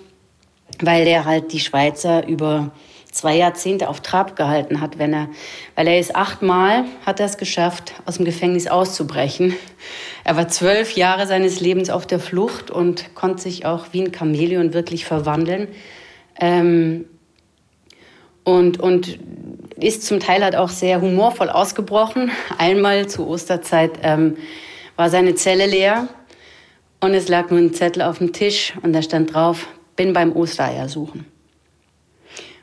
[0.81, 2.73] weil der halt die Schweizer über
[3.13, 5.29] zwei Jahrzehnte auf Trab gehalten hat, wenn er,
[5.75, 9.55] weil er ist achtmal, hat er es geschafft, aus dem Gefängnis auszubrechen.
[10.25, 14.13] Er war zwölf Jahre seines Lebens auf der Flucht und konnte sich auch wie ein
[14.13, 15.69] Chamäleon wirklich verwandeln.
[16.39, 17.07] Ähm,
[18.47, 19.19] und, und
[19.77, 22.31] ist zum Teil halt auch sehr humorvoll ausgebrochen.
[22.59, 24.37] Einmal zur Osterzeit ähm,
[24.95, 26.09] war seine Zelle leer
[27.01, 30.35] und es lag nur ein Zettel auf dem Tisch und da stand drauf, bin beim
[30.35, 31.27] Ostereier suchen.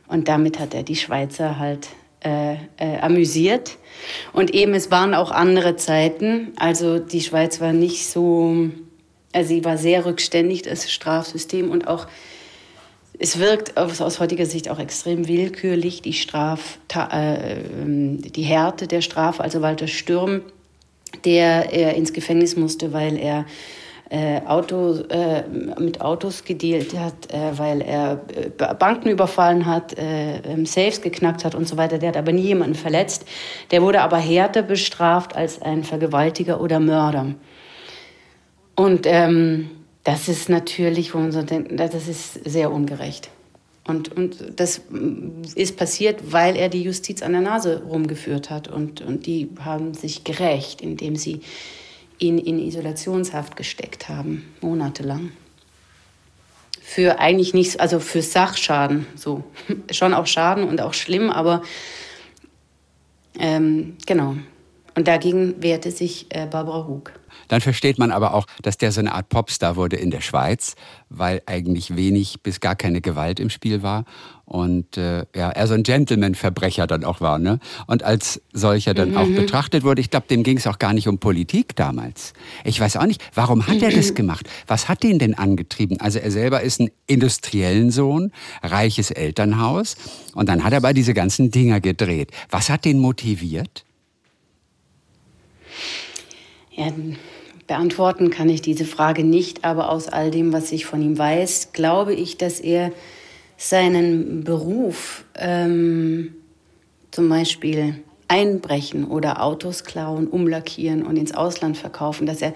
[0.08, 1.90] Und damit hat er die Schweizer halt
[2.24, 3.78] äh, äh, amüsiert.
[4.32, 6.54] Und eben, es waren auch andere Zeiten.
[6.56, 8.70] Also die Schweiz war nicht so,
[9.34, 12.08] also sie war sehr rückständig, das Strafsystem und auch
[13.24, 17.56] es wirkt aus, aus, heutiger Sicht auch extrem willkürlich, die, Straf, äh,
[18.18, 19.42] die Härte der Strafe.
[19.42, 20.42] Also Walter Stürm,
[21.24, 23.46] der er ins Gefängnis musste, weil er
[24.10, 25.44] äh, Auto, äh,
[25.80, 31.46] mit Autos gedealt hat, äh, weil er äh, Banken überfallen hat, äh, ähm, Safes geknackt
[31.46, 32.00] hat und so weiter.
[32.00, 33.26] Der hat aber nie jemanden verletzt.
[33.72, 37.36] Der wurde aber härter bestraft als ein Vergewaltiger oder Mörder.
[38.76, 39.70] Und ähm,
[40.04, 43.30] das ist natürlich, wo man so denkt, das ist sehr ungerecht.
[43.86, 44.82] Und, und das
[45.56, 48.70] ist passiert, weil er die Justiz an der Nase rumgeführt hat.
[48.70, 51.42] Und, und die haben sich gerecht, indem sie
[52.20, 55.32] ihn in Isolationshaft gesteckt haben, monatelang.
[56.82, 59.44] Für eigentlich nichts, also für Sachschaden, so.
[59.92, 61.62] Schon auch Schaden und auch schlimm, aber
[63.40, 64.36] ähm, genau.
[64.96, 67.12] Und dagegen wehrte sich äh, Barbara Hug.
[67.54, 70.74] Dann versteht man aber auch, dass der so eine Art Popstar wurde in der Schweiz,
[71.10, 74.06] weil eigentlich wenig bis gar keine Gewalt im Spiel war
[74.46, 77.38] und äh, ja, er so ein Gentleman-Verbrecher dann auch war.
[77.38, 77.60] Ne?
[77.86, 79.18] Und als solcher dann mhm.
[79.18, 82.34] auch betrachtet wurde, ich glaube, dem ging es auch gar nicht um Politik damals.
[82.64, 84.50] Ich weiß auch nicht, warum hat er das gemacht?
[84.66, 86.00] Was hat ihn denn angetrieben?
[86.00, 88.32] Also er selber ist ein industriellen Sohn,
[88.64, 89.96] reiches Elternhaus
[90.34, 92.32] und dann hat er bei diese ganzen Dinger gedreht.
[92.50, 93.86] Was hat den motiviert?
[96.72, 96.92] Ja,
[97.68, 101.70] beantworten kann ich diese Frage nicht, aber aus all dem, was ich von ihm weiß,
[101.74, 102.92] glaube ich, dass er
[103.58, 106.36] seinen Beruf ähm,
[107.12, 112.54] zum Beispiel einbrechen oder Autos klauen, umlackieren und ins Ausland verkaufen, dass er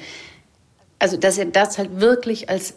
[1.00, 2.76] also dass er das halt wirklich als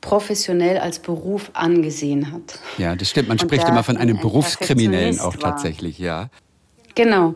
[0.00, 2.58] professionell als Beruf angesehen hat.
[2.78, 3.28] Ja, das stimmt.
[3.28, 6.28] Man und spricht immer von einem Berufskriminellen auch tatsächlich, ja.
[6.94, 7.34] Genau.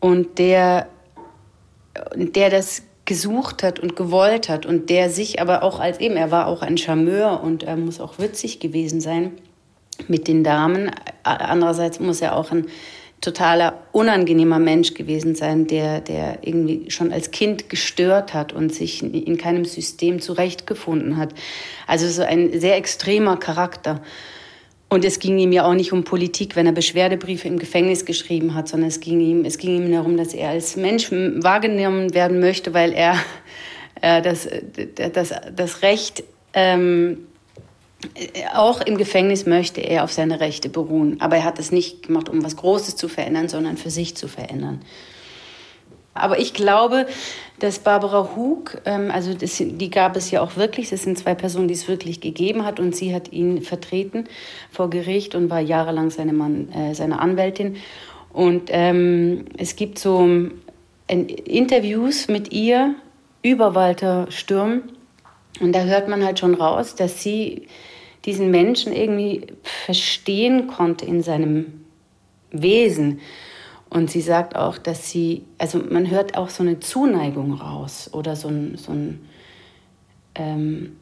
[0.00, 0.88] Und der
[2.14, 6.30] der das gesucht hat und gewollt hat und der sich aber auch als eben, er
[6.30, 9.32] war auch ein Charmeur und er muss auch witzig gewesen sein
[10.08, 10.90] mit den Damen.
[11.22, 12.66] Andererseits muss er auch ein
[13.22, 19.02] totaler unangenehmer Mensch gewesen sein, der, der irgendwie schon als Kind gestört hat und sich
[19.02, 21.30] in keinem System zurechtgefunden hat.
[21.86, 24.02] Also so ein sehr extremer Charakter.
[24.90, 28.54] Und es ging ihm ja auch nicht um Politik, wenn er Beschwerdebriefe im Gefängnis geschrieben
[28.54, 32.40] hat, sondern es ging ihm, es ging ihm darum, dass er als Mensch wahrgenommen werden
[32.40, 33.16] möchte, weil er
[34.00, 34.48] äh, das,
[35.12, 36.24] das, das Recht,
[36.54, 37.26] ähm,
[38.54, 41.20] auch im Gefängnis möchte er auf seine Rechte beruhen.
[41.20, 44.28] Aber er hat es nicht gemacht, um was Großes zu verändern, sondern für sich zu
[44.28, 44.80] verändern.
[46.14, 47.06] Aber ich glaube,
[47.58, 51.34] dass Barbara Hug, ähm, also das, die gab es ja auch wirklich, das sind zwei
[51.34, 54.24] Personen, die es wirklich gegeben hat und sie hat ihn vertreten
[54.70, 57.76] vor Gericht und war jahrelang seine, Mann, äh, seine Anwältin.
[58.32, 62.94] Und ähm, es gibt so ähm, Interviews mit ihr
[63.42, 64.82] über Walter Stürm
[65.60, 67.66] und da hört man halt schon raus, dass sie
[68.24, 71.84] diesen Menschen irgendwie verstehen konnte in seinem
[72.50, 73.20] Wesen.
[73.90, 78.36] Und sie sagt auch, dass sie, also man hört auch so eine Zuneigung raus oder
[78.36, 79.20] so ein, so ein
[80.34, 80.96] ähm,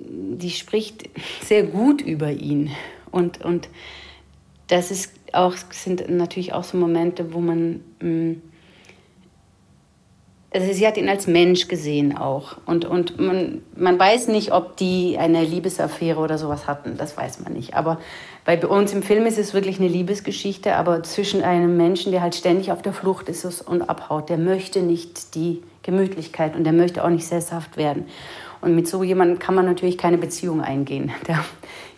[0.00, 1.08] die spricht
[1.42, 2.70] sehr gut über ihn.
[3.10, 3.68] Und, und
[4.68, 8.42] das ist auch, sind natürlich auch so Momente, wo man mh, mm,
[10.54, 12.56] also sie hat ihn als Mensch gesehen auch.
[12.64, 16.96] Und, und man, man weiß nicht, ob die eine Liebesaffäre oder sowas hatten.
[16.96, 17.74] Das weiß man nicht.
[17.74, 17.98] Aber
[18.44, 22.36] bei uns im Film ist es wirklich eine Liebesgeschichte, aber zwischen einem Menschen, der halt
[22.36, 27.04] ständig auf der Flucht ist und abhaut, der möchte nicht die Gemütlichkeit und der möchte
[27.04, 28.06] auch nicht sesshaft werden.
[28.60, 31.12] Und mit so jemandem kann man natürlich keine Beziehung eingehen.
[31.26, 31.44] Der,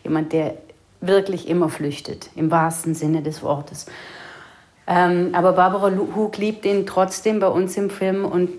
[0.03, 0.55] jemand, der
[1.01, 3.87] wirklich immer flüchtet, im wahrsten Sinne des Wortes.
[4.87, 8.51] Ähm, aber Barbara Hug liebt ihn trotzdem bei uns im Film und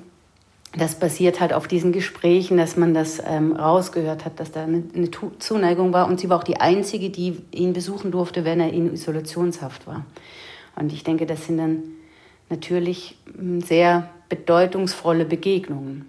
[0.76, 4.84] das basiert halt auf diesen Gesprächen, dass man das ähm, rausgehört hat, dass da eine,
[4.94, 5.10] eine,
[5.40, 6.08] Zuneigung war.
[6.08, 10.06] Und sie war auch die Einzige, die ihn besuchen durfte, wenn er in Isolationshaft war.
[10.76, 11.84] Und ich denke, das sind dann
[12.50, 16.06] natürlich hm, sehr bedeutungsvolle Begegnungen.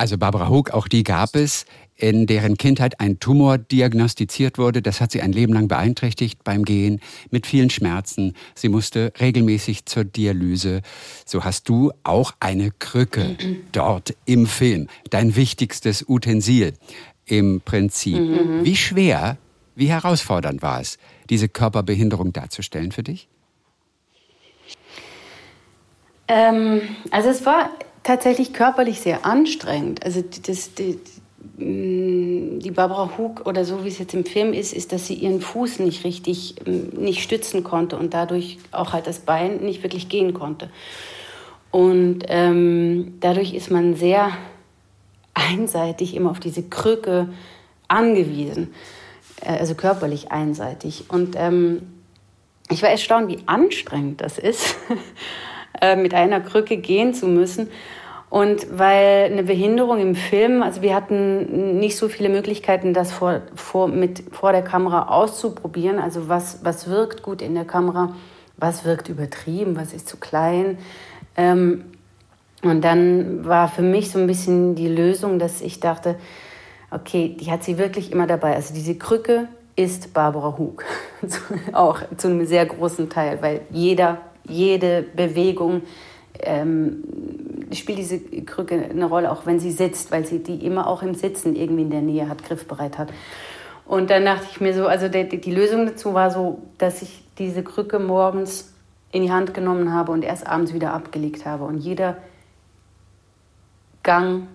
[0.00, 4.80] Also Barbara Hug, auch die gab es, in deren Kindheit ein Tumor diagnostiziert wurde.
[4.80, 8.32] Das hat sie ein Leben lang beeinträchtigt beim Gehen, mit vielen Schmerzen.
[8.54, 10.80] Sie musste regelmäßig zur Dialyse.
[11.26, 13.36] So hast du auch eine Krücke
[13.72, 16.72] dort im Film, dein wichtigstes Utensil
[17.26, 18.20] im Prinzip.
[18.20, 18.64] Mhm.
[18.64, 19.36] Wie schwer,
[19.74, 20.96] wie herausfordernd war es,
[21.28, 23.28] diese Körperbehinderung darzustellen für dich?
[26.26, 27.68] Ähm, also es war
[28.02, 30.04] tatsächlich körperlich sehr anstrengend.
[30.04, 30.98] Also das, die,
[31.56, 35.40] die Barbara Hug oder so wie es jetzt im Film ist, ist, dass sie ihren
[35.40, 40.08] Fuß nicht richtig mm, nicht stützen konnte und dadurch auch halt das Bein nicht wirklich
[40.08, 40.70] gehen konnte.
[41.70, 44.30] Und ähm, dadurch ist man sehr
[45.34, 47.28] einseitig immer auf diese Krücke
[47.88, 48.74] angewiesen,
[49.42, 51.04] äh, also körperlich einseitig.
[51.08, 51.82] Und ähm,
[52.70, 54.76] ich war erstaunt, wie anstrengend das ist.
[55.80, 57.70] Äh, mit einer Krücke gehen zu müssen.
[58.28, 63.40] Und weil eine Behinderung im Film, also wir hatten nicht so viele Möglichkeiten, das vor,
[63.54, 65.98] vor, mit, vor der Kamera auszuprobieren.
[65.98, 68.14] Also was, was wirkt gut in der Kamera,
[68.58, 70.78] was wirkt übertrieben, was ist zu klein.
[71.34, 71.86] Ähm,
[72.62, 76.16] und dann war für mich so ein bisschen die Lösung, dass ich dachte,
[76.90, 78.54] okay, die hat sie wirklich immer dabei.
[78.54, 80.84] Also diese Krücke ist Barbara Hug.
[81.72, 84.18] Auch zu einem sehr großen Teil, weil jeder
[84.50, 85.82] jede Bewegung
[86.40, 87.04] ähm,
[87.72, 91.14] spielt diese Krücke eine Rolle, auch wenn sie sitzt, weil sie die immer auch im
[91.14, 93.12] Sitzen irgendwie in der Nähe hat, griffbereit hat.
[93.86, 97.24] Und dann dachte ich mir so, also die, die Lösung dazu war so, dass ich
[97.38, 98.72] diese Krücke morgens
[99.12, 101.64] in die Hand genommen habe und erst abends wieder abgelegt habe.
[101.64, 102.16] Und jeder
[104.02, 104.46] Gang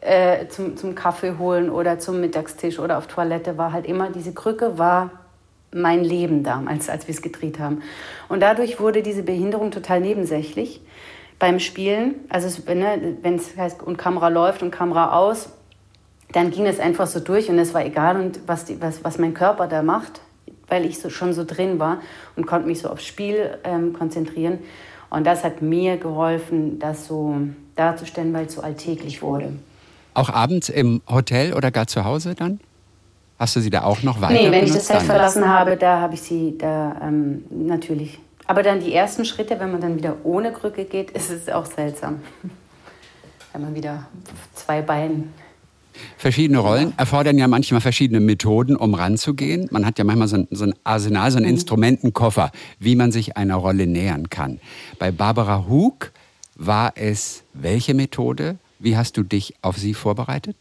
[0.00, 4.32] äh, zum, zum Kaffee holen oder zum Mittagstisch oder auf Toilette war halt immer, diese
[4.32, 5.10] Krücke war
[5.72, 7.82] mein Leben damals, als wir es gedreht haben.
[8.28, 10.80] Und dadurch wurde diese Behinderung total nebensächlich
[11.38, 12.16] beim Spielen.
[12.28, 15.50] Also ne, wenn es heißt, und Kamera läuft und Kamera aus,
[16.32, 19.18] dann ging es einfach so durch und es war egal, und was, die, was, was
[19.18, 20.20] mein Körper da macht,
[20.68, 22.00] weil ich so, schon so drin war
[22.36, 24.60] und konnte mich so aufs Spiel ähm, konzentrieren.
[25.08, 27.36] Und das hat mir geholfen, das so
[27.74, 29.52] darzustellen, weil es so alltäglich wurde.
[30.14, 32.60] Auch abends im Hotel oder gar zu Hause dann?
[33.40, 35.98] Hast du sie da auch noch weiter Nee, wenn ich das Set verlassen habe, da
[35.98, 38.18] habe ich sie da ähm, natürlich.
[38.46, 41.64] Aber dann die ersten Schritte, wenn man dann wieder ohne Krücke geht, ist es auch
[41.64, 42.20] seltsam.
[43.54, 44.06] wenn man wieder
[44.54, 45.24] zwei Beine
[46.18, 49.68] Verschiedene Rollen erfordern ja manchmal verschiedene Methoden, um ranzugehen.
[49.70, 51.54] Man hat ja manchmal so ein, so ein Arsenal, so einen mhm.
[51.54, 54.60] Instrumentenkoffer, wie man sich einer Rolle nähern kann.
[54.98, 56.12] Bei Barbara Hug
[56.56, 58.58] war es welche Methode?
[58.78, 60.56] Wie hast du dich auf sie vorbereitet?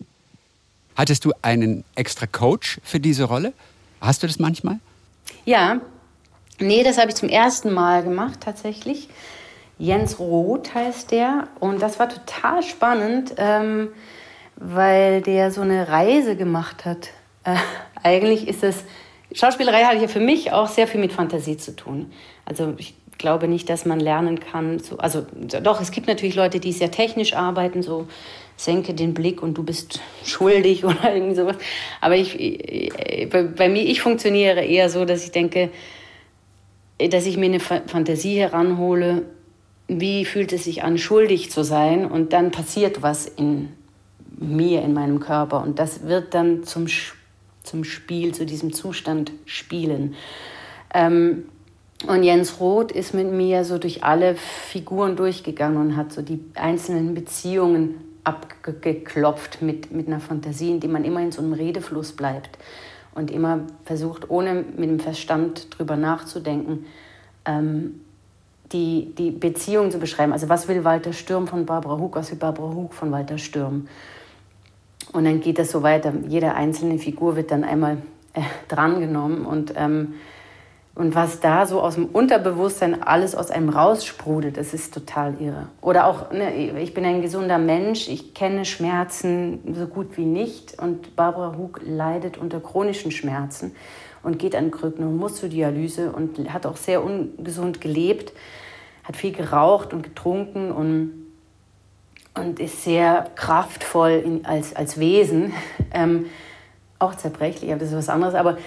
[1.00, 3.54] Hattest du einen extra Coach für diese Rolle?
[4.02, 4.80] Hast du das manchmal?
[5.46, 5.80] Ja,
[6.60, 9.08] nee, das habe ich zum ersten Mal gemacht tatsächlich.
[9.78, 13.94] Jens Roth heißt der und das war total spannend, ähm,
[14.58, 17.12] weil der so eine Reise gemacht hat.
[17.46, 17.56] Äh,
[18.04, 18.84] eigentlich ist es,
[19.32, 22.12] Schauspielerei hat ja für mich auch sehr viel mit Fantasie zu tun.
[22.44, 24.80] Also ich glaube nicht, dass man lernen kann.
[24.80, 25.26] So, also
[25.64, 28.10] doch, es gibt natürlich Leute, die sehr technisch arbeiten, so
[28.60, 31.56] senke den Blick und du bist schuldig oder irgendwie sowas.
[32.02, 32.92] Aber ich,
[33.32, 35.70] bei, bei mir, ich funktioniere eher so, dass ich denke,
[37.10, 39.26] dass ich mir eine Fantasie heranhole,
[39.88, 43.70] wie fühlt es sich an, schuldig zu sein und dann passiert was in
[44.38, 46.88] mir, in meinem Körper und das wird dann zum,
[47.64, 50.16] zum Spiel, zu diesem Zustand spielen.
[50.94, 51.46] Ähm,
[52.08, 56.40] und Jens Roth ist mit mir so durch alle Figuren durchgegangen und hat so die
[56.56, 62.12] einzelnen Beziehungen abgeklopft mit, mit einer Fantasie, in die man immer in so einem Redefluss
[62.12, 62.58] bleibt
[63.16, 66.86] und immer versucht, ohne mit dem Verstand drüber nachzudenken,
[67.46, 68.02] ähm,
[68.72, 70.32] die, die Beziehung zu beschreiben.
[70.32, 73.88] Also was will Walter Stürm von Barbara Hug, was will Barbara Hug von Walter Stürm?
[75.12, 76.14] Und dann geht das so weiter.
[76.28, 77.98] Jede einzelne Figur wird dann einmal
[78.34, 80.14] äh, drangenommen und ähm,
[81.00, 85.70] Und was da so aus dem Unterbewusstsein alles aus einem raussprudelt, das ist total irre.
[85.80, 90.78] Oder auch, ne, ich bin ein gesunder Mensch, ich kenne Schmerzen so gut wie nicht.
[90.78, 93.74] Und Barbara Hug leidet unter chronischen Schmerzen
[94.24, 98.34] und geht an Krücken und muss zur Dialyse und hat auch sehr ungesund gelebt,
[99.06, 101.14] hat viel geraucht und getrunken und,
[102.34, 105.54] und ist sehr kraftvoll in, als, als Wesen.
[105.92, 106.26] Ähm,
[107.00, 108.36] auch zerbrechlich, aber das ist was anderes.
[108.36, 108.58] Aber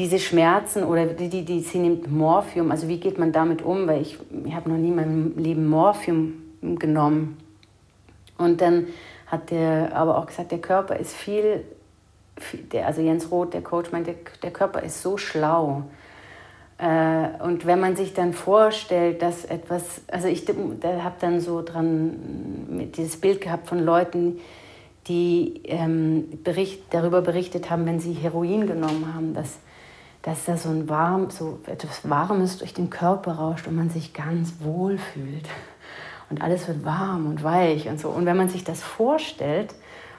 [0.00, 3.86] diese Schmerzen oder die, die, die, sie nimmt Morphium, also wie geht man damit um?
[3.86, 7.36] Weil ich, ich habe noch nie in meinem Leben Morphium genommen.
[8.38, 8.86] Und dann
[9.26, 11.64] hat der aber auch gesagt, der Körper ist viel,
[12.38, 15.82] viel der, also Jens Roth, der Coach, meint, der, der Körper ist so schlau.
[16.78, 22.88] Äh, und wenn man sich dann vorstellt, dass etwas, also ich habe dann so dran
[22.96, 24.40] dieses Bild gehabt von Leuten,
[25.08, 29.58] die ähm, bericht, darüber berichtet haben, wenn sie Heroin genommen haben, dass
[30.22, 34.12] dass da so ein warm, so etwas Warmes durch den Körper rauscht und man sich
[34.12, 35.48] ganz wohl fühlt.
[36.28, 38.10] Und alles wird warm und weich und so.
[38.10, 39.74] Und wenn man sich das vorstellt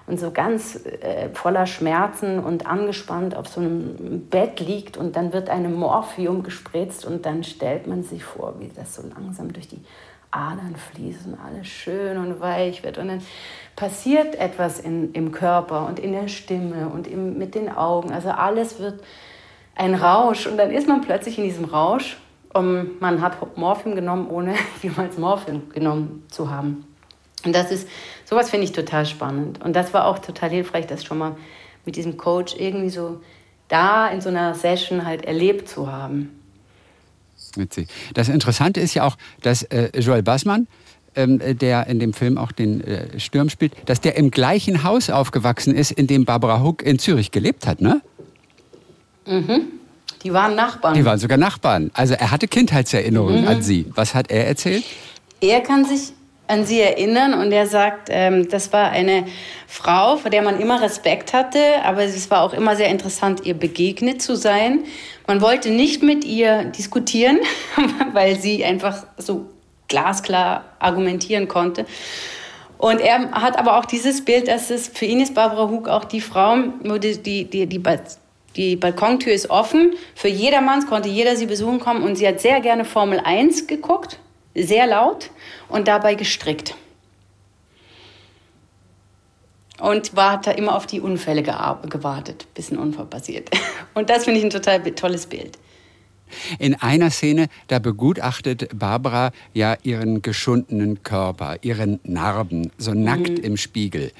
[0.07, 5.31] und so ganz äh, voller Schmerzen und angespannt auf so einem Bett liegt und dann
[5.31, 9.67] wird einem Morphium gespritzt und dann stellt man sich vor, wie das so langsam durch
[9.67, 9.81] die
[10.31, 12.97] Adern fließt und alles schön und weich wird.
[12.97, 13.21] Und dann
[13.75, 18.11] passiert etwas in, im Körper und in der Stimme und im, mit den Augen.
[18.11, 19.01] Also alles wird
[19.75, 22.17] ein Rausch und dann ist man plötzlich in diesem Rausch
[22.53, 26.85] und man hat Morphium genommen, ohne jemals Morphium genommen zu haben.
[27.45, 27.87] Und das ist,
[28.25, 29.63] sowas finde ich total spannend.
[29.63, 31.35] Und das war auch total hilfreich, das schon mal
[31.85, 33.21] mit diesem Coach irgendwie so
[33.67, 36.29] da in so einer Session halt erlebt zu haben.
[37.55, 37.87] Witzig.
[38.13, 40.67] Das Interessante ist ja auch, dass äh, Joel Bassmann,
[41.15, 45.09] ähm, der in dem Film auch den äh, Sturm spielt, dass der im gleichen Haus
[45.09, 48.01] aufgewachsen ist, in dem Barbara Huck in Zürich gelebt hat, ne?
[49.25, 49.67] Mhm.
[50.23, 50.93] Die waren Nachbarn.
[50.93, 51.91] Die waren sogar Nachbarn.
[51.93, 53.47] Also er hatte Kindheitserinnerungen mhm.
[53.47, 53.87] an sie.
[53.95, 54.83] Was hat er erzählt?
[55.41, 56.13] Er kann sich
[56.47, 59.25] an sie erinnern und er sagt, ähm, das war eine
[59.67, 63.53] Frau, vor der man immer Respekt hatte, aber es war auch immer sehr interessant, ihr
[63.53, 64.83] begegnet zu sein.
[65.27, 67.39] Man wollte nicht mit ihr diskutieren,
[68.13, 69.45] weil sie einfach so
[69.87, 71.85] glasklar argumentieren konnte.
[72.77, 76.03] Und er hat aber auch dieses Bild, dass es für ihn ist Barbara Hug auch
[76.03, 77.79] die Frau, wo die, die, die, die
[78.55, 82.59] die Balkontür ist offen für jedermann, konnte jeder sie besuchen kommen und sie hat sehr
[82.59, 84.19] gerne Formel 1 geguckt,
[84.55, 85.29] sehr laut
[85.69, 86.75] und dabei gestrickt.
[89.79, 93.49] Und war, hat da immer auf die Unfälle gewartet, bis ein Unfall passiert.
[93.95, 95.57] Und das finde ich ein total tolles Bild.
[96.59, 103.43] In einer Szene, da begutachtet Barbara ja ihren geschundenen Körper, ihren Narben, so nackt mhm.
[103.43, 104.11] im Spiegel.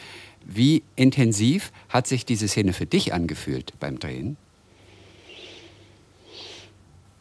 [0.53, 4.37] Wie intensiv hat sich diese Szene für dich angefühlt beim Drehen?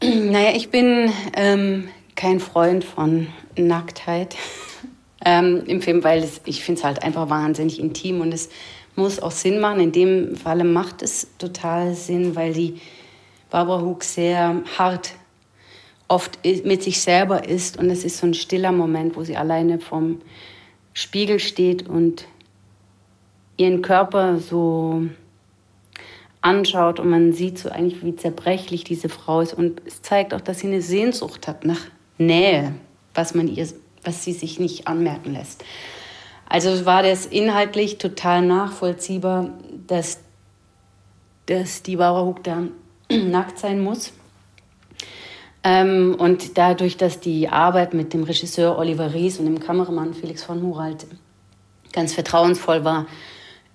[0.02, 4.34] Naja, ich bin ähm, kein Freund von Nacktheit
[5.24, 8.48] ähm, im Film, weil es, ich finde es halt einfach wahnsinnig intim und es
[8.96, 9.80] muss auch Sinn machen.
[9.80, 12.80] In dem Falle macht es total Sinn, weil die
[13.50, 15.12] Barbara Hug sehr hart
[16.08, 19.78] oft mit sich selber ist und es ist so ein stiller Moment, wo sie alleine
[19.78, 20.22] vorm
[20.94, 22.26] Spiegel steht und
[23.60, 25.02] ihren Körper so
[26.40, 29.52] anschaut und man sieht so eigentlich, wie zerbrechlich diese Frau ist.
[29.52, 31.80] Und es zeigt auch, dass sie eine Sehnsucht hat nach
[32.16, 32.74] Nähe,
[33.14, 33.68] was, man ihr,
[34.02, 35.62] was sie sich nicht anmerken lässt.
[36.48, 39.50] Also war das inhaltlich total nachvollziehbar,
[39.86, 40.20] dass,
[41.44, 42.62] dass die Barbara Hug da
[43.12, 44.14] nackt sein muss.
[45.62, 50.42] Ähm, und dadurch, dass die Arbeit mit dem Regisseur Oliver Ries und dem Kameramann Felix
[50.42, 51.06] von Muralt
[51.92, 53.06] ganz vertrauensvoll war,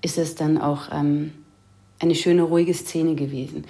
[0.06, 1.34] ist es dann auch ähm,
[2.00, 3.66] eine schöne, ruhige Szene gewesen.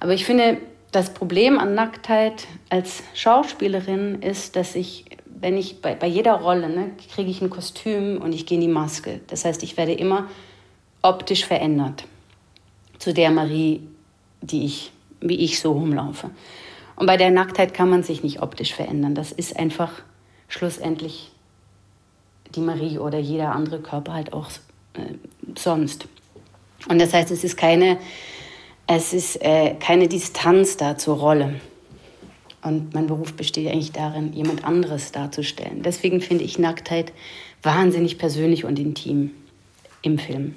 [0.00, 0.58] Aber ich finde,
[0.90, 6.68] das Problem an Nacktheit als Schauspielerin ist, dass ich, wenn ich bei, bei jeder Rolle,
[6.68, 9.20] ne, kriege ich ein Kostüm und ich gehe in die Maske.
[9.28, 10.28] Das heißt, ich werde immer
[11.02, 12.04] optisch verändert
[12.98, 13.86] zu der Marie,
[14.40, 16.30] die ich, wie ich so rumlaufe.
[16.96, 19.14] Und bei der Nacktheit kann man sich nicht optisch verändern.
[19.14, 19.92] Das ist einfach
[20.48, 21.30] schlussendlich
[22.56, 24.65] die Marie oder jeder andere Körper halt auch äh,
[25.56, 26.08] sonst.
[26.88, 27.98] Und das heißt, es ist keine,
[28.86, 31.60] es ist, äh, keine Distanz da zur Rolle.
[32.62, 35.82] Und mein Beruf besteht eigentlich darin, jemand anderes darzustellen.
[35.82, 37.12] Deswegen finde ich Nacktheit
[37.62, 39.30] wahnsinnig persönlich und intim
[40.02, 40.56] im Film.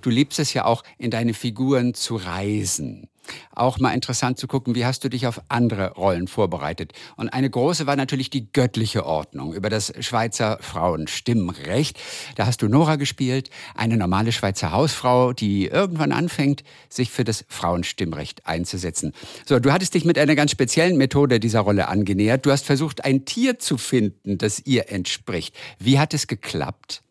[0.00, 3.08] Du liebst es ja auch, in deine Figuren zu reisen.
[3.54, 6.92] Auch mal interessant zu gucken, wie hast du dich auf andere Rollen vorbereitet.
[7.16, 11.98] Und eine große war natürlich die göttliche Ordnung über das Schweizer Frauenstimmrecht.
[12.36, 17.44] Da hast du Nora gespielt, eine normale Schweizer Hausfrau, die irgendwann anfängt, sich für das
[17.48, 19.12] Frauenstimmrecht einzusetzen.
[19.46, 22.46] So, du hattest dich mit einer ganz speziellen Methode dieser Rolle angenähert.
[22.46, 25.54] Du hast versucht, ein Tier zu finden, das ihr entspricht.
[25.78, 27.02] Wie hat es geklappt?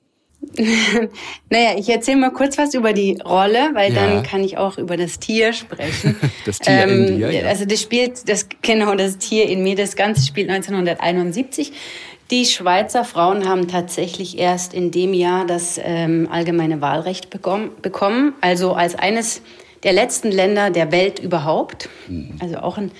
[1.50, 4.08] naja, ich erzähle mal kurz was über die Rolle, weil ja.
[4.08, 6.16] dann kann ich auch über das Tier sprechen.
[6.46, 7.48] Das Tier ähm, in dir, ja.
[7.48, 11.74] Also das spielt, das, genau, das Tier in mir, das Ganze spielt 1971.
[12.32, 18.34] Die Schweizer Frauen haben tatsächlich erst in dem Jahr das ähm, allgemeine Wahlrecht bekommen, bekommen,
[18.40, 19.42] also als eines
[19.84, 21.90] der letzten Länder der Welt überhaupt.
[22.08, 22.38] Mhm.
[22.40, 22.92] Also auch ein,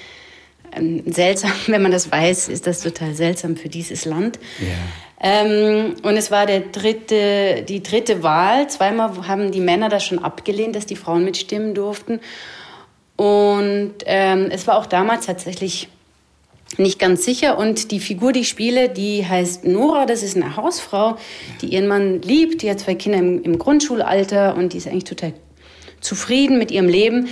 [0.72, 4.40] ein seltsam, wenn man das weiß, ist das total seltsam für dieses Land.
[4.60, 4.68] Ja.
[5.22, 8.70] Ähm, und es war der dritte, die dritte Wahl.
[8.70, 12.20] Zweimal haben die Männer das schon abgelehnt, dass die Frauen mitstimmen durften.
[13.18, 15.90] Und ähm, es war auch damals tatsächlich
[16.78, 17.58] nicht ganz sicher.
[17.58, 20.06] Und die Figur, die ich spiele, die heißt Nora.
[20.06, 21.18] Das ist eine Hausfrau,
[21.62, 22.62] die ihren Mann liebt.
[22.62, 25.34] Die hat zwei Kinder im, im Grundschulalter und die ist eigentlich total
[26.00, 27.28] zufrieden mit ihrem Leben.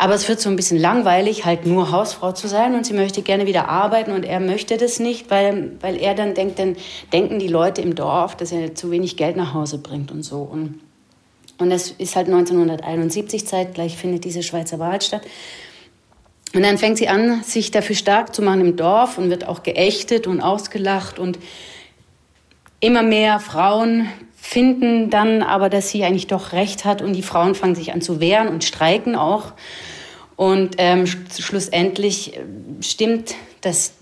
[0.00, 3.20] Aber es wird so ein bisschen langweilig, halt nur Hausfrau zu sein und sie möchte
[3.20, 6.76] gerne wieder arbeiten und er möchte das nicht, weil, weil er dann denkt, dann
[7.12, 10.38] denken die Leute im Dorf, dass er zu wenig Geld nach Hause bringt und so.
[10.38, 10.80] Und,
[11.58, 15.20] und das ist halt 1971 zeitgleich findet diese Schweizer Wahl statt.
[16.54, 19.62] Und dann fängt sie an, sich dafür stark zu machen im Dorf und wird auch
[19.62, 21.38] geächtet und ausgelacht und
[22.80, 27.54] immer mehr Frauen finden dann aber, dass sie eigentlich doch recht hat und die Frauen
[27.54, 29.52] fangen sich an zu wehren und streiken auch.
[30.40, 32.40] Und ähm, schlussendlich äh,
[32.80, 33.92] stimmt, das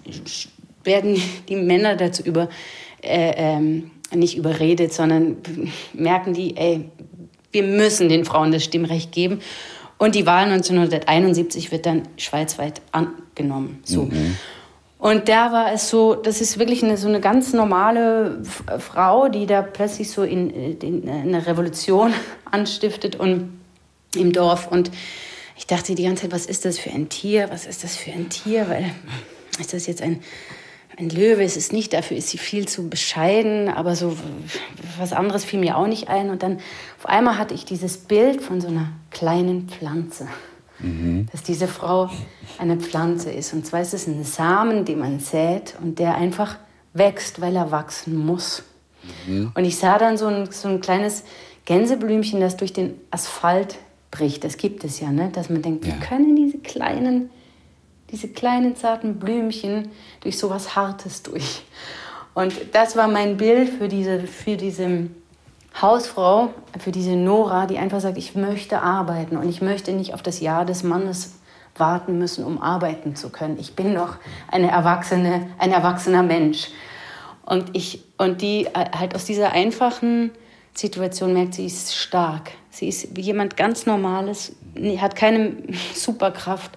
[0.84, 2.48] werden die Männer dazu über,
[3.02, 5.38] äh, ähm, nicht überredet, sondern
[5.94, 6.90] merken die, ey,
[7.50, 9.40] wir müssen den Frauen das Stimmrecht geben.
[9.98, 13.80] Und die Wahl 1971 wird dann schweizweit angenommen.
[13.82, 14.04] So.
[14.04, 14.36] Mhm.
[14.98, 18.44] Und da war es so, das ist wirklich eine, so eine ganz normale
[18.78, 22.14] Frau, die da plötzlich so in, in eine Revolution
[22.44, 23.58] anstiftet und
[24.14, 24.70] im Dorf.
[24.70, 24.92] Und
[25.58, 27.50] ich dachte die ganze Zeit, was ist das für ein Tier?
[27.50, 28.68] Was ist das für ein Tier?
[28.68, 28.92] Weil
[29.58, 30.22] ist das jetzt ein,
[30.96, 31.42] ein Löwe?
[31.42, 33.68] Ist es nicht, dafür ist sie viel zu bescheiden.
[33.68, 34.16] Aber so
[34.98, 36.30] was anderes fiel mir auch nicht ein.
[36.30, 36.60] Und dann
[36.96, 40.28] auf einmal hatte ich dieses Bild von so einer kleinen Pflanze.
[40.78, 41.26] Mhm.
[41.32, 42.08] Dass diese Frau
[42.58, 43.52] eine Pflanze ist.
[43.52, 46.56] Und zwar ist es ein Samen, den man sät und der einfach
[46.94, 48.62] wächst, weil er wachsen muss.
[49.26, 49.50] Mhm.
[49.56, 51.24] Und ich sah dann so ein, so ein kleines
[51.64, 53.76] Gänseblümchen, das durch den Asphalt
[54.10, 54.44] bricht.
[54.44, 55.30] Das gibt es ja, ne?
[55.32, 55.94] dass man denkt, ja.
[55.94, 57.30] wie können diese kleinen,
[58.10, 59.90] diese kleinen zarten Blümchen
[60.20, 61.62] durch so was Hartes durch.
[62.34, 65.08] Und das war mein Bild für diese, für diese
[65.80, 70.22] Hausfrau, für diese Nora, die einfach sagt, ich möchte arbeiten und ich möchte nicht auf
[70.22, 71.38] das Ja des Mannes
[71.76, 73.58] warten müssen, um arbeiten zu können.
[73.58, 74.16] Ich bin noch
[74.50, 76.68] eine erwachsene, ein erwachsener Mensch.
[77.44, 80.32] Und, ich, und die äh, halt aus dieser einfachen
[80.78, 82.52] Situation merkt, sie ist stark.
[82.70, 84.52] Sie ist wie jemand ganz Normales,
[84.98, 85.56] hat keine
[85.94, 86.70] Superkraft,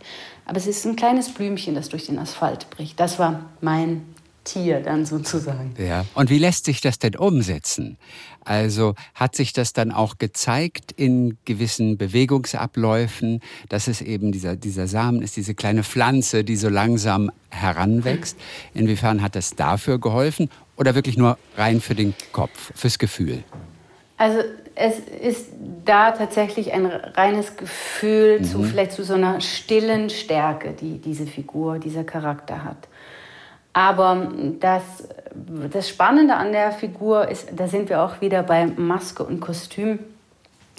[0.45, 2.99] aber es ist ein kleines Blümchen, das durch den Asphalt bricht.
[2.99, 4.01] Das war mein
[4.43, 5.75] Tier dann sozusagen.
[5.77, 6.03] Ja.
[6.15, 7.97] Und wie lässt sich das denn umsetzen?
[8.43, 13.39] Also hat sich das dann auch gezeigt in gewissen Bewegungsabläufen,
[13.69, 18.35] dass es eben dieser, dieser Samen ist, diese kleine Pflanze, die so langsam heranwächst.
[18.73, 23.43] Inwiefern hat das dafür geholfen oder wirklich nur rein für den Kopf, fürs Gefühl?
[24.21, 24.41] Also
[24.75, 25.47] es ist
[25.83, 28.43] da tatsächlich ein reines Gefühl mhm.
[28.43, 32.77] zu vielleicht zu so einer stillen Stärke, die diese Figur, dieser Charakter hat.
[33.73, 34.83] Aber das,
[35.71, 39.97] das Spannende an der Figur ist, da sind wir auch wieder bei Maske und Kostüm,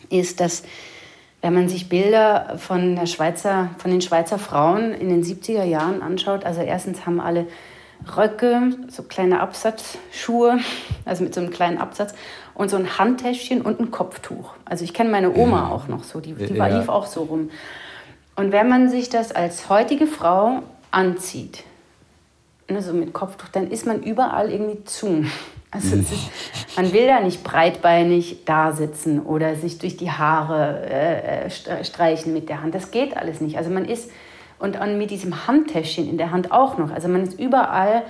[0.09, 0.62] ist, dass
[1.40, 6.01] wenn man sich Bilder von, der Schweizer, von den Schweizer Frauen in den 70er Jahren
[6.01, 7.49] anschaut, also erstens haben alle
[8.16, 10.61] Röcke, so kleine Absatzschuhe,
[11.05, 12.14] also mit so einem kleinen Absatz
[12.62, 14.54] und so ein Handtäschchen und ein Kopftuch.
[14.64, 16.66] Also ich kenne meine Oma auch noch so, die, die ja.
[16.66, 17.50] lief auch so rum.
[18.36, 21.64] Und wenn man sich das als heutige Frau anzieht,
[22.70, 25.24] ne, so mit Kopftuch, dann ist man überall irgendwie zu.
[25.74, 26.12] Also ist,
[26.76, 32.34] man will da nicht breitbeinig da sitzen oder sich durch die Haare äh, äh streichen
[32.34, 32.74] mit der Hand.
[32.74, 33.56] Das geht alles nicht.
[33.56, 34.10] Also man ist
[34.58, 36.90] und mit diesem Handtäschchen in der Hand auch noch.
[36.90, 38.02] Also man ist überall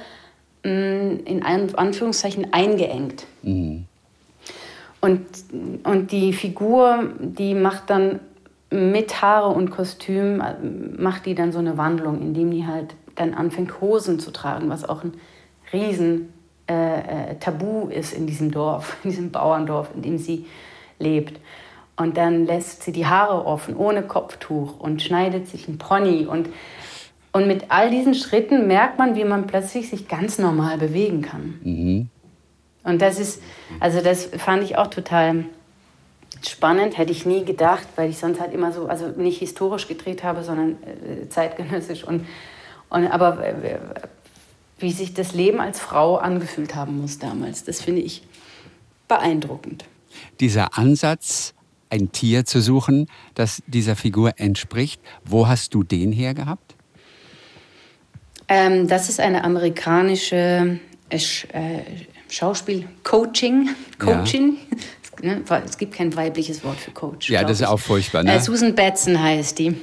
[0.64, 3.26] mh, mm, in Anführungszeichen eingeengt.
[3.42, 3.86] Mhm.
[5.02, 5.26] Und,
[5.82, 8.20] und die Figur, die macht dann
[8.70, 10.54] mit Haare und Kostüm, äh,
[10.96, 14.88] macht die dann so eine Wandlung, indem die halt dann anfängt, Hosen zu tragen, was
[14.88, 15.12] auch ein
[15.72, 16.32] riesen
[16.70, 20.46] äh, äh, Tabu ist in diesem Dorf, in diesem Bauerndorf, in dem sie
[21.00, 21.40] lebt.
[21.96, 26.26] Und dann lässt sie die Haare offen, ohne Kopftuch und schneidet sich ein Pony.
[26.26, 26.48] Und,
[27.32, 31.54] und mit all diesen Schritten merkt man, wie man plötzlich sich ganz normal bewegen kann.
[31.64, 32.08] Mhm.
[32.84, 33.42] Und das ist,
[33.80, 35.44] also das fand ich auch total
[36.44, 40.24] spannend, hätte ich nie gedacht, weil ich sonst halt immer so, also nicht historisch gedreht
[40.24, 42.04] habe, sondern äh, zeitgenössisch.
[42.04, 42.26] Und,
[42.88, 43.78] und aber äh,
[44.78, 48.22] wie sich das Leben als Frau angefühlt haben muss damals, das finde ich
[49.06, 49.84] beeindruckend.
[50.40, 51.54] Dieser Ansatz,
[51.88, 56.74] ein Tier zu suchen, das dieser Figur entspricht, wo hast du den her gehabt?
[58.48, 60.80] Ähm, das ist eine amerikanische
[61.10, 61.82] äh, äh
[62.32, 63.68] Schauspiel-Coaching.
[63.98, 64.56] Coaching.
[65.22, 65.34] Ja.
[65.34, 65.42] Ne?
[65.66, 67.28] Es gibt kein weibliches Wort für Coach.
[67.28, 68.22] Ja, das ist auch furchtbar.
[68.22, 68.34] Ne?
[68.34, 69.76] Äh, Susan Batson heißt die.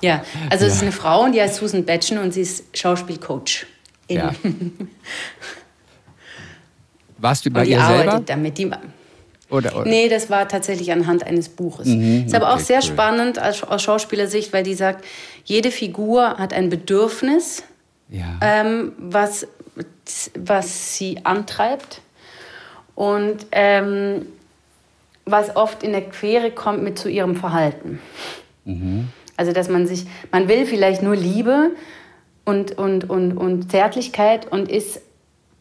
[0.00, 3.66] Ja, also es ist eine Frau und die heißt Susan Batson und sie ist Schauspielcoach.
[4.08, 4.34] Ja.
[7.18, 8.22] Warst du bei ihr selber?
[8.24, 8.56] damit.
[8.56, 8.70] Die,
[9.50, 9.84] oder, oder?
[9.84, 11.86] Nee, das war tatsächlich anhand eines Buches.
[11.86, 12.84] Mhm, ist aber auch sehr cool.
[12.84, 15.04] spannend aus, aus Schauspielersicht, weil die sagt,
[15.44, 17.62] jede Figur hat ein Bedürfnis,
[18.08, 18.38] ja.
[18.40, 19.46] ähm, was,
[20.38, 22.00] was sie antreibt.
[22.94, 24.26] Und ähm,
[25.24, 28.00] was oft in der Quere kommt mit zu ihrem Verhalten.
[28.64, 29.08] Mhm.
[29.36, 31.70] Also, dass man sich, man will vielleicht nur Liebe
[32.44, 35.00] und, und, und, und Zärtlichkeit und ist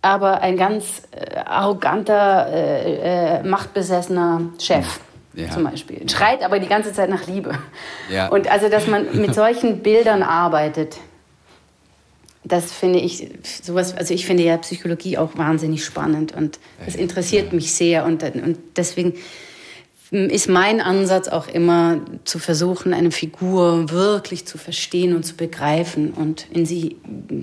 [0.01, 4.99] aber ein ganz äh, arroganter, äh, äh, machtbesessener Chef.
[5.33, 5.49] Ja.
[5.49, 6.09] Zum Beispiel.
[6.09, 7.53] Schreit aber die ganze Zeit nach Liebe.
[8.09, 8.27] Ja.
[8.29, 10.97] Und also, dass man mit solchen Bildern arbeitet,
[12.49, 13.29] das finde ich
[13.63, 18.23] sowas, also ich finde ja Psychologie auch wahnsinnig spannend und das interessiert mich sehr und,
[18.23, 19.13] und deswegen
[20.11, 26.11] ist mein Ansatz auch immer zu versuchen, eine Figur wirklich zu verstehen und zu begreifen
[26.13, 26.97] und in sie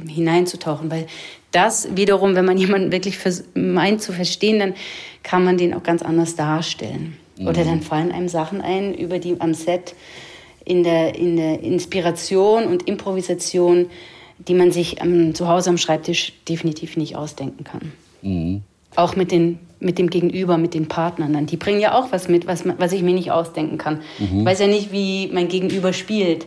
[0.08, 1.06] hineinzutauchen, weil
[1.52, 3.18] das wiederum, wenn man jemanden wirklich
[3.54, 4.74] meint zu verstehen, dann
[5.22, 7.16] kann man den auch ganz anders darstellen.
[7.38, 7.46] Mhm.
[7.46, 9.94] Oder dann fallen einem Sachen ein, über die am Set
[10.64, 13.86] in der, in der Inspiration und Improvisation,
[14.38, 17.92] die man sich ähm, zu Hause am Schreibtisch definitiv nicht ausdenken kann.
[18.22, 18.62] Mhm.
[18.94, 21.46] Auch mit den mit dem Gegenüber, mit den Partnern dann.
[21.46, 24.00] Die bringen ja auch was mit, was, was ich mir nicht ausdenken kann.
[24.18, 24.40] Mhm.
[24.40, 26.46] Ich weiß ja nicht, wie mein Gegenüber spielt,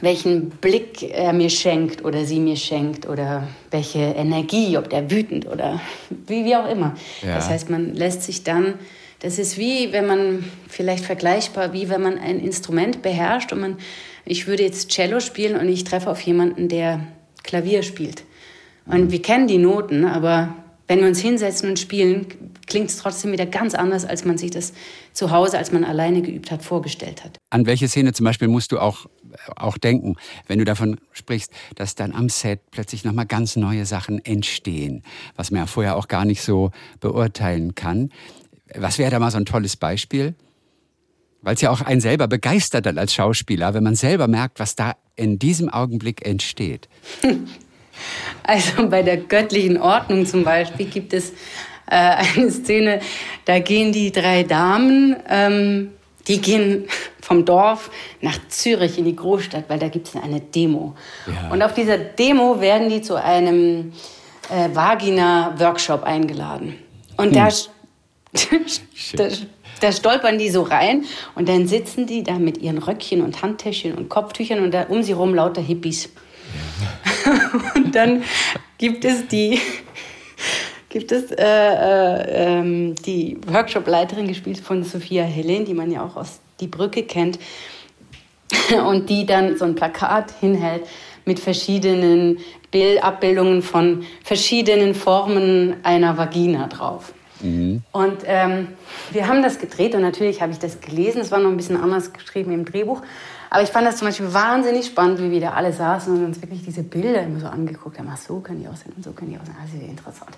[0.00, 5.46] welchen Blick er mir schenkt oder sie mir schenkt oder welche Energie, ob der wütend
[5.46, 5.80] oder
[6.26, 6.96] wie, wie auch immer.
[7.22, 7.36] Ja.
[7.36, 8.74] Das heißt, man lässt sich dann,
[9.20, 13.76] das ist wie, wenn man, vielleicht vergleichbar, wie wenn man ein Instrument beherrscht und man,
[14.24, 17.06] ich würde jetzt Cello spielen und ich treffe auf jemanden, der
[17.42, 18.24] Klavier spielt.
[18.86, 20.56] Und wir kennen die Noten, aber
[20.88, 22.26] wenn wir uns hinsetzen und spielen,
[22.66, 24.72] klingt es trotzdem wieder ganz anders, als man sich das
[25.12, 27.38] zu Hause, als man alleine geübt hat, vorgestellt hat.
[27.50, 29.06] An welche Szene zum Beispiel musst du auch,
[29.56, 30.16] auch denken,
[30.48, 35.02] wenn du davon sprichst, dass dann am Set plötzlich nochmal ganz neue Sachen entstehen,
[35.36, 38.10] was man ja vorher auch gar nicht so beurteilen kann.
[38.74, 40.34] Was wäre da mal so ein tolles Beispiel?
[41.42, 44.76] Weil es ja auch einen selber begeistert dann als Schauspieler, wenn man selber merkt, was
[44.76, 46.88] da in diesem Augenblick entsteht.
[48.42, 51.30] Also bei der göttlichen Ordnung zum Beispiel gibt es
[51.86, 53.00] äh, eine Szene,
[53.44, 55.92] da gehen die drei Damen, ähm,
[56.26, 56.86] die gehen
[57.20, 57.90] vom Dorf
[58.20, 60.94] nach Zürich in die Großstadt, weil da gibt es eine Demo.
[61.26, 61.50] Ja.
[61.52, 63.92] Und auf dieser Demo werden die zu einem
[64.50, 66.78] äh, Vagina-Workshop eingeladen.
[67.16, 67.48] Und hm.
[69.12, 69.28] da, da,
[69.80, 71.04] da, stolpern die so rein
[71.34, 75.02] und dann sitzen die da mit ihren Röckchen und Handtäschchen und Kopftüchern und da um
[75.02, 76.10] sie rum lauter Hippies.
[77.74, 78.22] und dann
[78.78, 79.60] gibt es die,
[80.88, 86.16] gibt es äh, äh, ähm, die Workshop-Leiterin, gespielt von Sophia Helen, die man ja auch
[86.16, 87.38] aus Die Brücke kennt,
[88.86, 90.82] und die dann so ein Plakat hinhält
[91.24, 92.38] mit verschiedenen
[92.70, 97.12] Bild Abbildungen von verschiedenen Formen einer Vagina drauf.
[97.42, 97.82] Mhm.
[97.92, 98.68] Und ähm,
[99.10, 101.20] wir haben das gedreht und natürlich habe ich das gelesen.
[101.20, 103.02] Es war noch ein bisschen anders geschrieben im Drehbuch.
[103.50, 106.40] Aber ich fand das zum Beispiel wahnsinnig spannend, wie wir da alle saßen und uns
[106.40, 108.08] wirklich diese Bilder immer so angeguckt haben.
[108.10, 109.56] Ach, so können die aussehen und so können die aussehen.
[109.62, 110.30] Das ist interessant.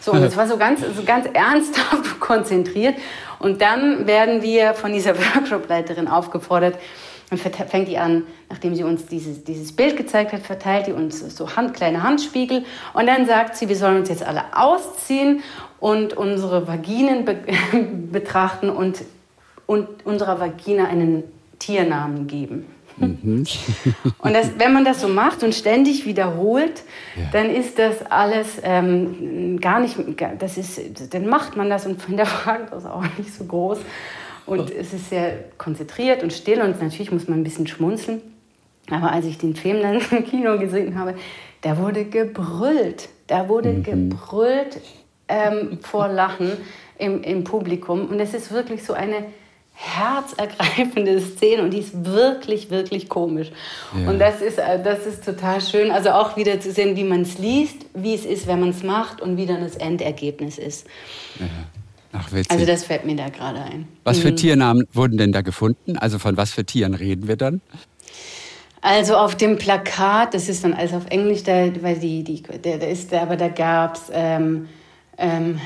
[0.00, 2.96] So, und es war so ganz, so ganz ernsthaft konzentriert.
[3.38, 6.76] Und dann werden wir von dieser Workshop-Leiterin aufgefordert,
[7.30, 11.18] und fängt die an, nachdem sie uns dieses, dieses Bild gezeigt hat, verteilt die uns
[11.36, 12.64] so Hand, kleine Handspiegel.
[12.94, 15.42] Und dann sagt sie, wir sollen uns jetzt alle ausziehen
[15.80, 17.36] und unsere Vaginen be
[18.12, 19.02] betrachten und,
[19.66, 21.24] und unserer Vagina einen
[21.58, 22.66] Tiernamen geben.
[22.98, 23.44] Mhm.
[24.18, 26.82] und das, wenn man das so macht und ständig wiederholt,
[27.16, 27.24] ja.
[27.32, 29.96] dann ist das alles ähm, gar nicht,
[30.38, 30.80] das ist,
[31.12, 33.78] dann macht man das und hinterfragt das auch nicht so groß.
[34.46, 34.74] Und oh.
[34.78, 38.22] es ist sehr konzentriert und still und natürlich muss man ein bisschen schmunzeln.
[38.90, 41.16] Aber als ich den Film dann im Kino gesehen habe,
[41.62, 43.08] da wurde gebrüllt.
[43.26, 43.82] Da wurde mhm.
[43.82, 44.80] gebrüllt
[45.28, 46.52] ähm, vor Lachen
[46.98, 48.06] im, im Publikum.
[48.06, 49.26] Und es ist wirklich so eine
[49.76, 53.48] herzergreifende Szene und die ist wirklich, wirklich komisch.
[53.94, 54.08] Ja.
[54.08, 55.90] Und das ist, äh, das ist total schön.
[55.90, 58.82] Also auch wieder zu sehen, wie man es liest, wie es ist, wenn man es
[58.82, 60.86] macht und wie dann das Endergebnis ist.
[61.38, 61.46] Ja.
[62.12, 62.50] Ach, witzig.
[62.50, 63.86] Also das fällt mir da gerade ein.
[64.04, 64.36] Was für mhm.
[64.36, 65.98] Tiernamen wurden denn da gefunden?
[65.98, 67.60] Also von was für Tieren reden wir dann?
[68.80, 72.78] Also auf dem Plakat, das ist dann alles auf Englisch, da, weil die, die, der,
[72.78, 74.68] der ist, aber da gab es ähm,
[75.18, 75.60] ähm,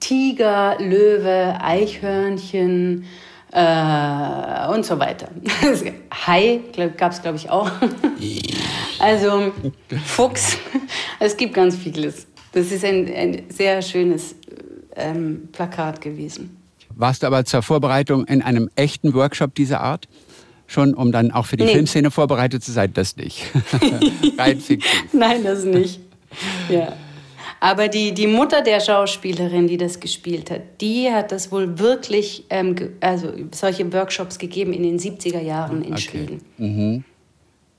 [0.00, 3.04] Tiger, Löwe, Eichhörnchen,
[3.52, 5.28] äh, und so weiter.
[6.26, 6.60] Hai
[6.96, 7.70] gab es, glaube ich, auch.
[8.98, 9.52] also
[10.04, 10.58] Fuchs.
[11.20, 12.26] Es gibt ganz vieles.
[12.52, 14.34] Das ist ein, ein sehr schönes
[14.96, 16.56] ähm, Plakat gewesen.
[16.96, 20.08] Warst du aber zur Vorbereitung in einem echten Workshop dieser Art?
[20.66, 21.74] Schon, um dann auch für die nee.
[21.74, 22.92] Filmszene vorbereitet zu sein?
[22.92, 23.44] Das nicht.
[24.36, 24.90] Rein fiktiv.
[25.12, 26.00] Nein, das nicht.
[26.68, 26.94] Ja.
[27.62, 32.44] Aber die, die Mutter der Schauspielerin, die das gespielt hat, die hat das wohl wirklich,
[32.50, 36.02] ähm, also solche Workshops gegeben in den 70er Jahren in okay.
[36.02, 36.40] Schweden.
[36.58, 37.04] Mhm.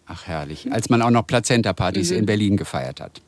[0.05, 2.17] Ach herrlich, als man auch noch Plazenta-Partys mhm.
[2.19, 3.21] in Berlin gefeiert hat.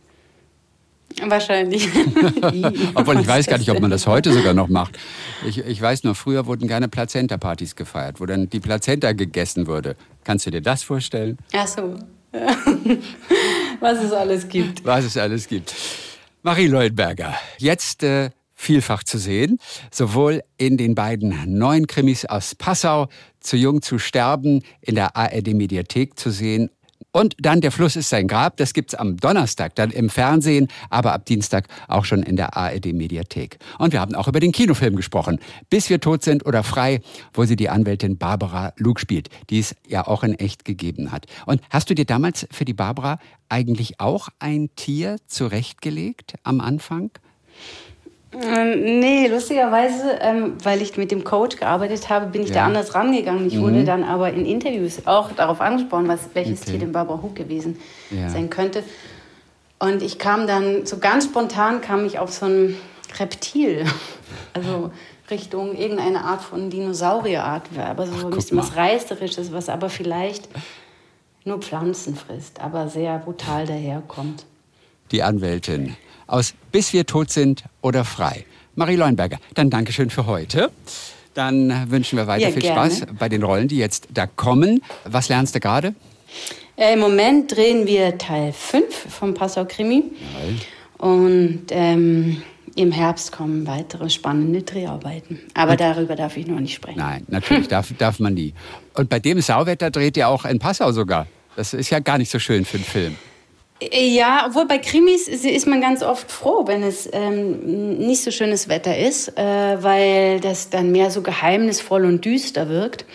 [1.28, 1.90] Wahrscheinlich.
[2.96, 4.98] Obwohl ich weiß gar nicht, ob man das heute sogar noch macht.
[5.46, 9.98] Ich, ich weiß nur, früher wurden gerne Plazenta-Partys gefeiert, wo dann die Plazenta gegessen wurde.
[10.24, 11.38] Kannst du dir das vorstellen?
[11.54, 11.96] Ach so.
[13.82, 14.86] Was es alles gibt.
[14.86, 15.76] Was es alles gibt.
[16.46, 19.58] Marie Leuenberger, jetzt äh, vielfach zu sehen,
[19.90, 23.08] sowohl in den beiden neuen Krimis aus Passau,
[23.40, 26.70] Zu jung zu sterben, in der ARD-Mediathek zu sehen
[27.16, 31.14] und dann Der Fluss ist sein Grab, das gibt's am Donnerstag dann im Fernsehen, aber
[31.14, 33.58] ab Dienstag auch schon in der ARD Mediathek.
[33.80, 35.40] Und wir haben auch über den Kinofilm gesprochen,
[35.70, 37.00] Bis wir tot sind oder frei,
[37.34, 41.26] wo sie die Anwältin Barbara Luke spielt, die es ja auch in echt gegeben hat.
[41.46, 47.12] Und hast du dir damals für die Barbara eigentlich auch ein Tier zurechtgelegt am Anfang?
[48.42, 52.56] Ähm, nee, lustigerweise, ähm, weil ich mit dem Coach gearbeitet habe, bin ich ja.
[52.56, 53.48] da anders rangegangen.
[53.48, 53.62] Ich mhm.
[53.62, 56.72] wurde dann aber in Interviews auch darauf angesprochen, was, welches okay.
[56.72, 57.80] Tier denn Barbara Hook gewesen
[58.12, 58.30] ja.
[58.30, 58.84] sein könnte.
[59.80, 62.76] Und ich kam dann, so ganz spontan kam ich auf so ein
[63.20, 63.86] Reptil.
[64.54, 64.92] Also
[65.30, 70.50] Richtung irgendeine Art von Dinosaurierart, aber so Ach, ein bisschen was Reißerisches, was aber vielleicht
[71.44, 74.46] nur Pflanzen frisst, aber sehr brutal daherkommt.
[75.12, 75.96] Die Anwältin
[76.28, 78.46] aus Bis wir tot sind oder frei.
[78.76, 80.72] Marie Leuenberger, dann Dankeschön für heute.
[81.34, 82.92] Dann wünschen wir weiter ja, viel gerne.
[82.92, 84.82] Spaß bei den Rollen, die jetzt da kommen.
[85.04, 85.96] Was lernst du gerade?
[86.78, 90.04] Äh, Im Moment drehen wir Teil 5 vom Passau Krimi.
[90.04, 91.08] Ja.
[91.08, 92.42] Und ähm,
[92.76, 95.40] im Herbst kommen weitere spannende Dreharbeiten.
[95.54, 97.00] Aber Und, darüber darf ich noch nicht sprechen.
[97.00, 98.54] Nein, natürlich darf, darf man nie.
[98.94, 101.28] Und bei dem Sauwetter dreht ihr auch in Passau sogar.
[101.56, 103.16] Das ist ja gar nicht so schön für einen Film.
[103.82, 108.70] Ja, obwohl bei Krimis ist man ganz oft froh, wenn es ähm, nicht so schönes
[108.70, 113.06] Wetter ist, äh, weil das dann mehr so geheimnisvoll und düster wirkt.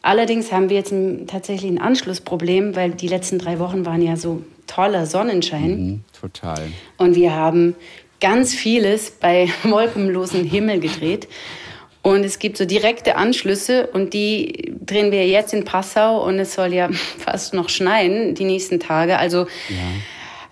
[0.00, 4.16] Allerdings haben wir jetzt ein, tatsächlich ein Anschlussproblem, weil die letzten drei Wochen waren ja
[4.16, 5.70] so toller Sonnenschein.
[5.70, 6.68] Mhm, total.
[6.96, 7.74] Und wir haben
[8.20, 11.28] ganz vieles bei wolkenlosem Himmel gedreht.
[12.06, 16.54] Und es gibt so direkte Anschlüsse und die drehen wir jetzt in Passau und es
[16.54, 16.88] soll ja
[17.18, 19.18] fast noch schneien die nächsten Tage.
[19.18, 19.76] Also ja.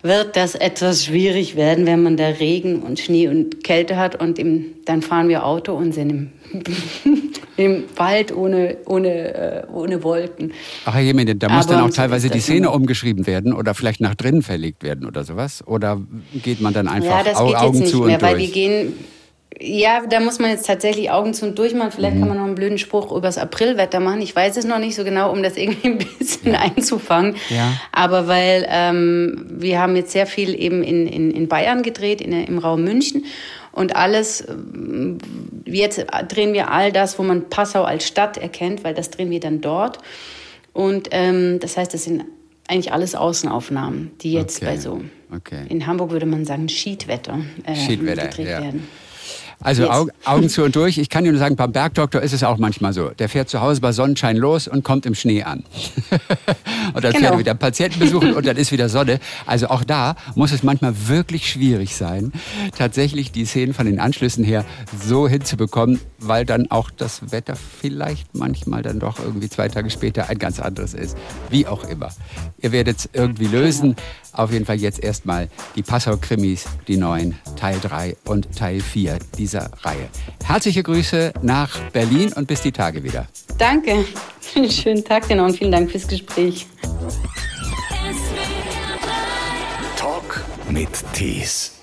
[0.02, 4.40] wird das etwas schwierig werden, wenn man da Regen und Schnee und Kälte hat und
[4.40, 6.32] im, dann fahren wir Auto und sind im,
[7.56, 10.52] im Wald ohne, ohne, äh, ohne Wolken.
[10.86, 14.00] Ach, Herr Jemine, da muss Aber dann auch teilweise die Szene umgeschrieben werden oder vielleicht
[14.00, 15.64] nach drinnen verlegt werden oder sowas?
[15.64, 16.00] Oder
[16.42, 18.38] geht man dann einfach ja, das Au geht Augen jetzt nicht zu mehr, und weil
[18.38, 18.48] durch?
[18.48, 18.92] wir gehen
[19.60, 21.92] ja, da muss man jetzt tatsächlich Augen zu und durch machen.
[21.92, 22.20] Vielleicht mhm.
[22.20, 24.20] kann man noch einen blöden Spruch übers Aprilwetter machen.
[24.20, 27.36] Ich weiß es noch nicht so genau, um das irgendwie ein bisschen einzufangen.
[27.50, 27.72] Ja.
[27.92, 32.32] Aber weil ähm, wir haben jetzt sehr viel eben in, in, in Bayern gedreht, in,
[32.32, 33.24] im Raum München.
[33.70, 34.54] Und alles, äh,
[35.66, 39.40] jetzt drehen wir all das, wo man Passau als Stadt erkennt, weil das drehen wir
[39.40, 39.98] dann dort.
[40.72, 42.24] Und ähm, das heißt, das sind
[42.66, 44.66] eigentlich alles Außenaufnahmen, die jetzt okay.
[44.66, 45.02] bei so,
[45.34, 45.66] okay.
[45.68, 48.62] in Hamburg würde man sagen, Schiedwetter, äh, Schiedwetter gedreht ja.
[48.62, 48.88] werden.
[49.60, 50.98] Also Augen, Augen zu und durch.
[50.98, 53.10] Ich kann nur sagen, beim Bergdoktor ist es auch manchmal so.
[53.10, 55.64] Der fährt zu Hause bei Sonnenschein los und kommt im Schnee an.
[56.94, 57.18] und dann genau.
[57.18, 59.20] fährt er wieder Patienten besuchen und dann ist wieder Sonne.
[59.46, 62.32] Also auch da muss es manchmal wirklich schwierig sein,
[62.76, 64.64] tatsächlich die Szenen von den Anschlüssen her
[65.06, 70.28] so hinzubekommen, weil dann auch das Wetter vielleicht manchmal dann doch irgendwie zwei Tage später
[70.28, 71.16] ein ganz anderes ist.
[71.50, 72.10] Wie auch immer.
[72.58, 73.96] Ihr werdet es irgendwie lösen.
[74.32, 79.70] Auf jeden Fall jetzt erstmal die Passau-Krimis, die neuen, Teil 3 und Teil 4 dieser
[79.82, 80.08] Reihe.
[80.44, 83.26] Herzliche Grüße nach Berlin und bis die Tage wieder.
[83.58, 84.04] Danke.
[84.68, 86.66] Schönen Tag dir noch und vielen Dank fürs Gespräch.
[89.96, 91.73] Talk mit Tees.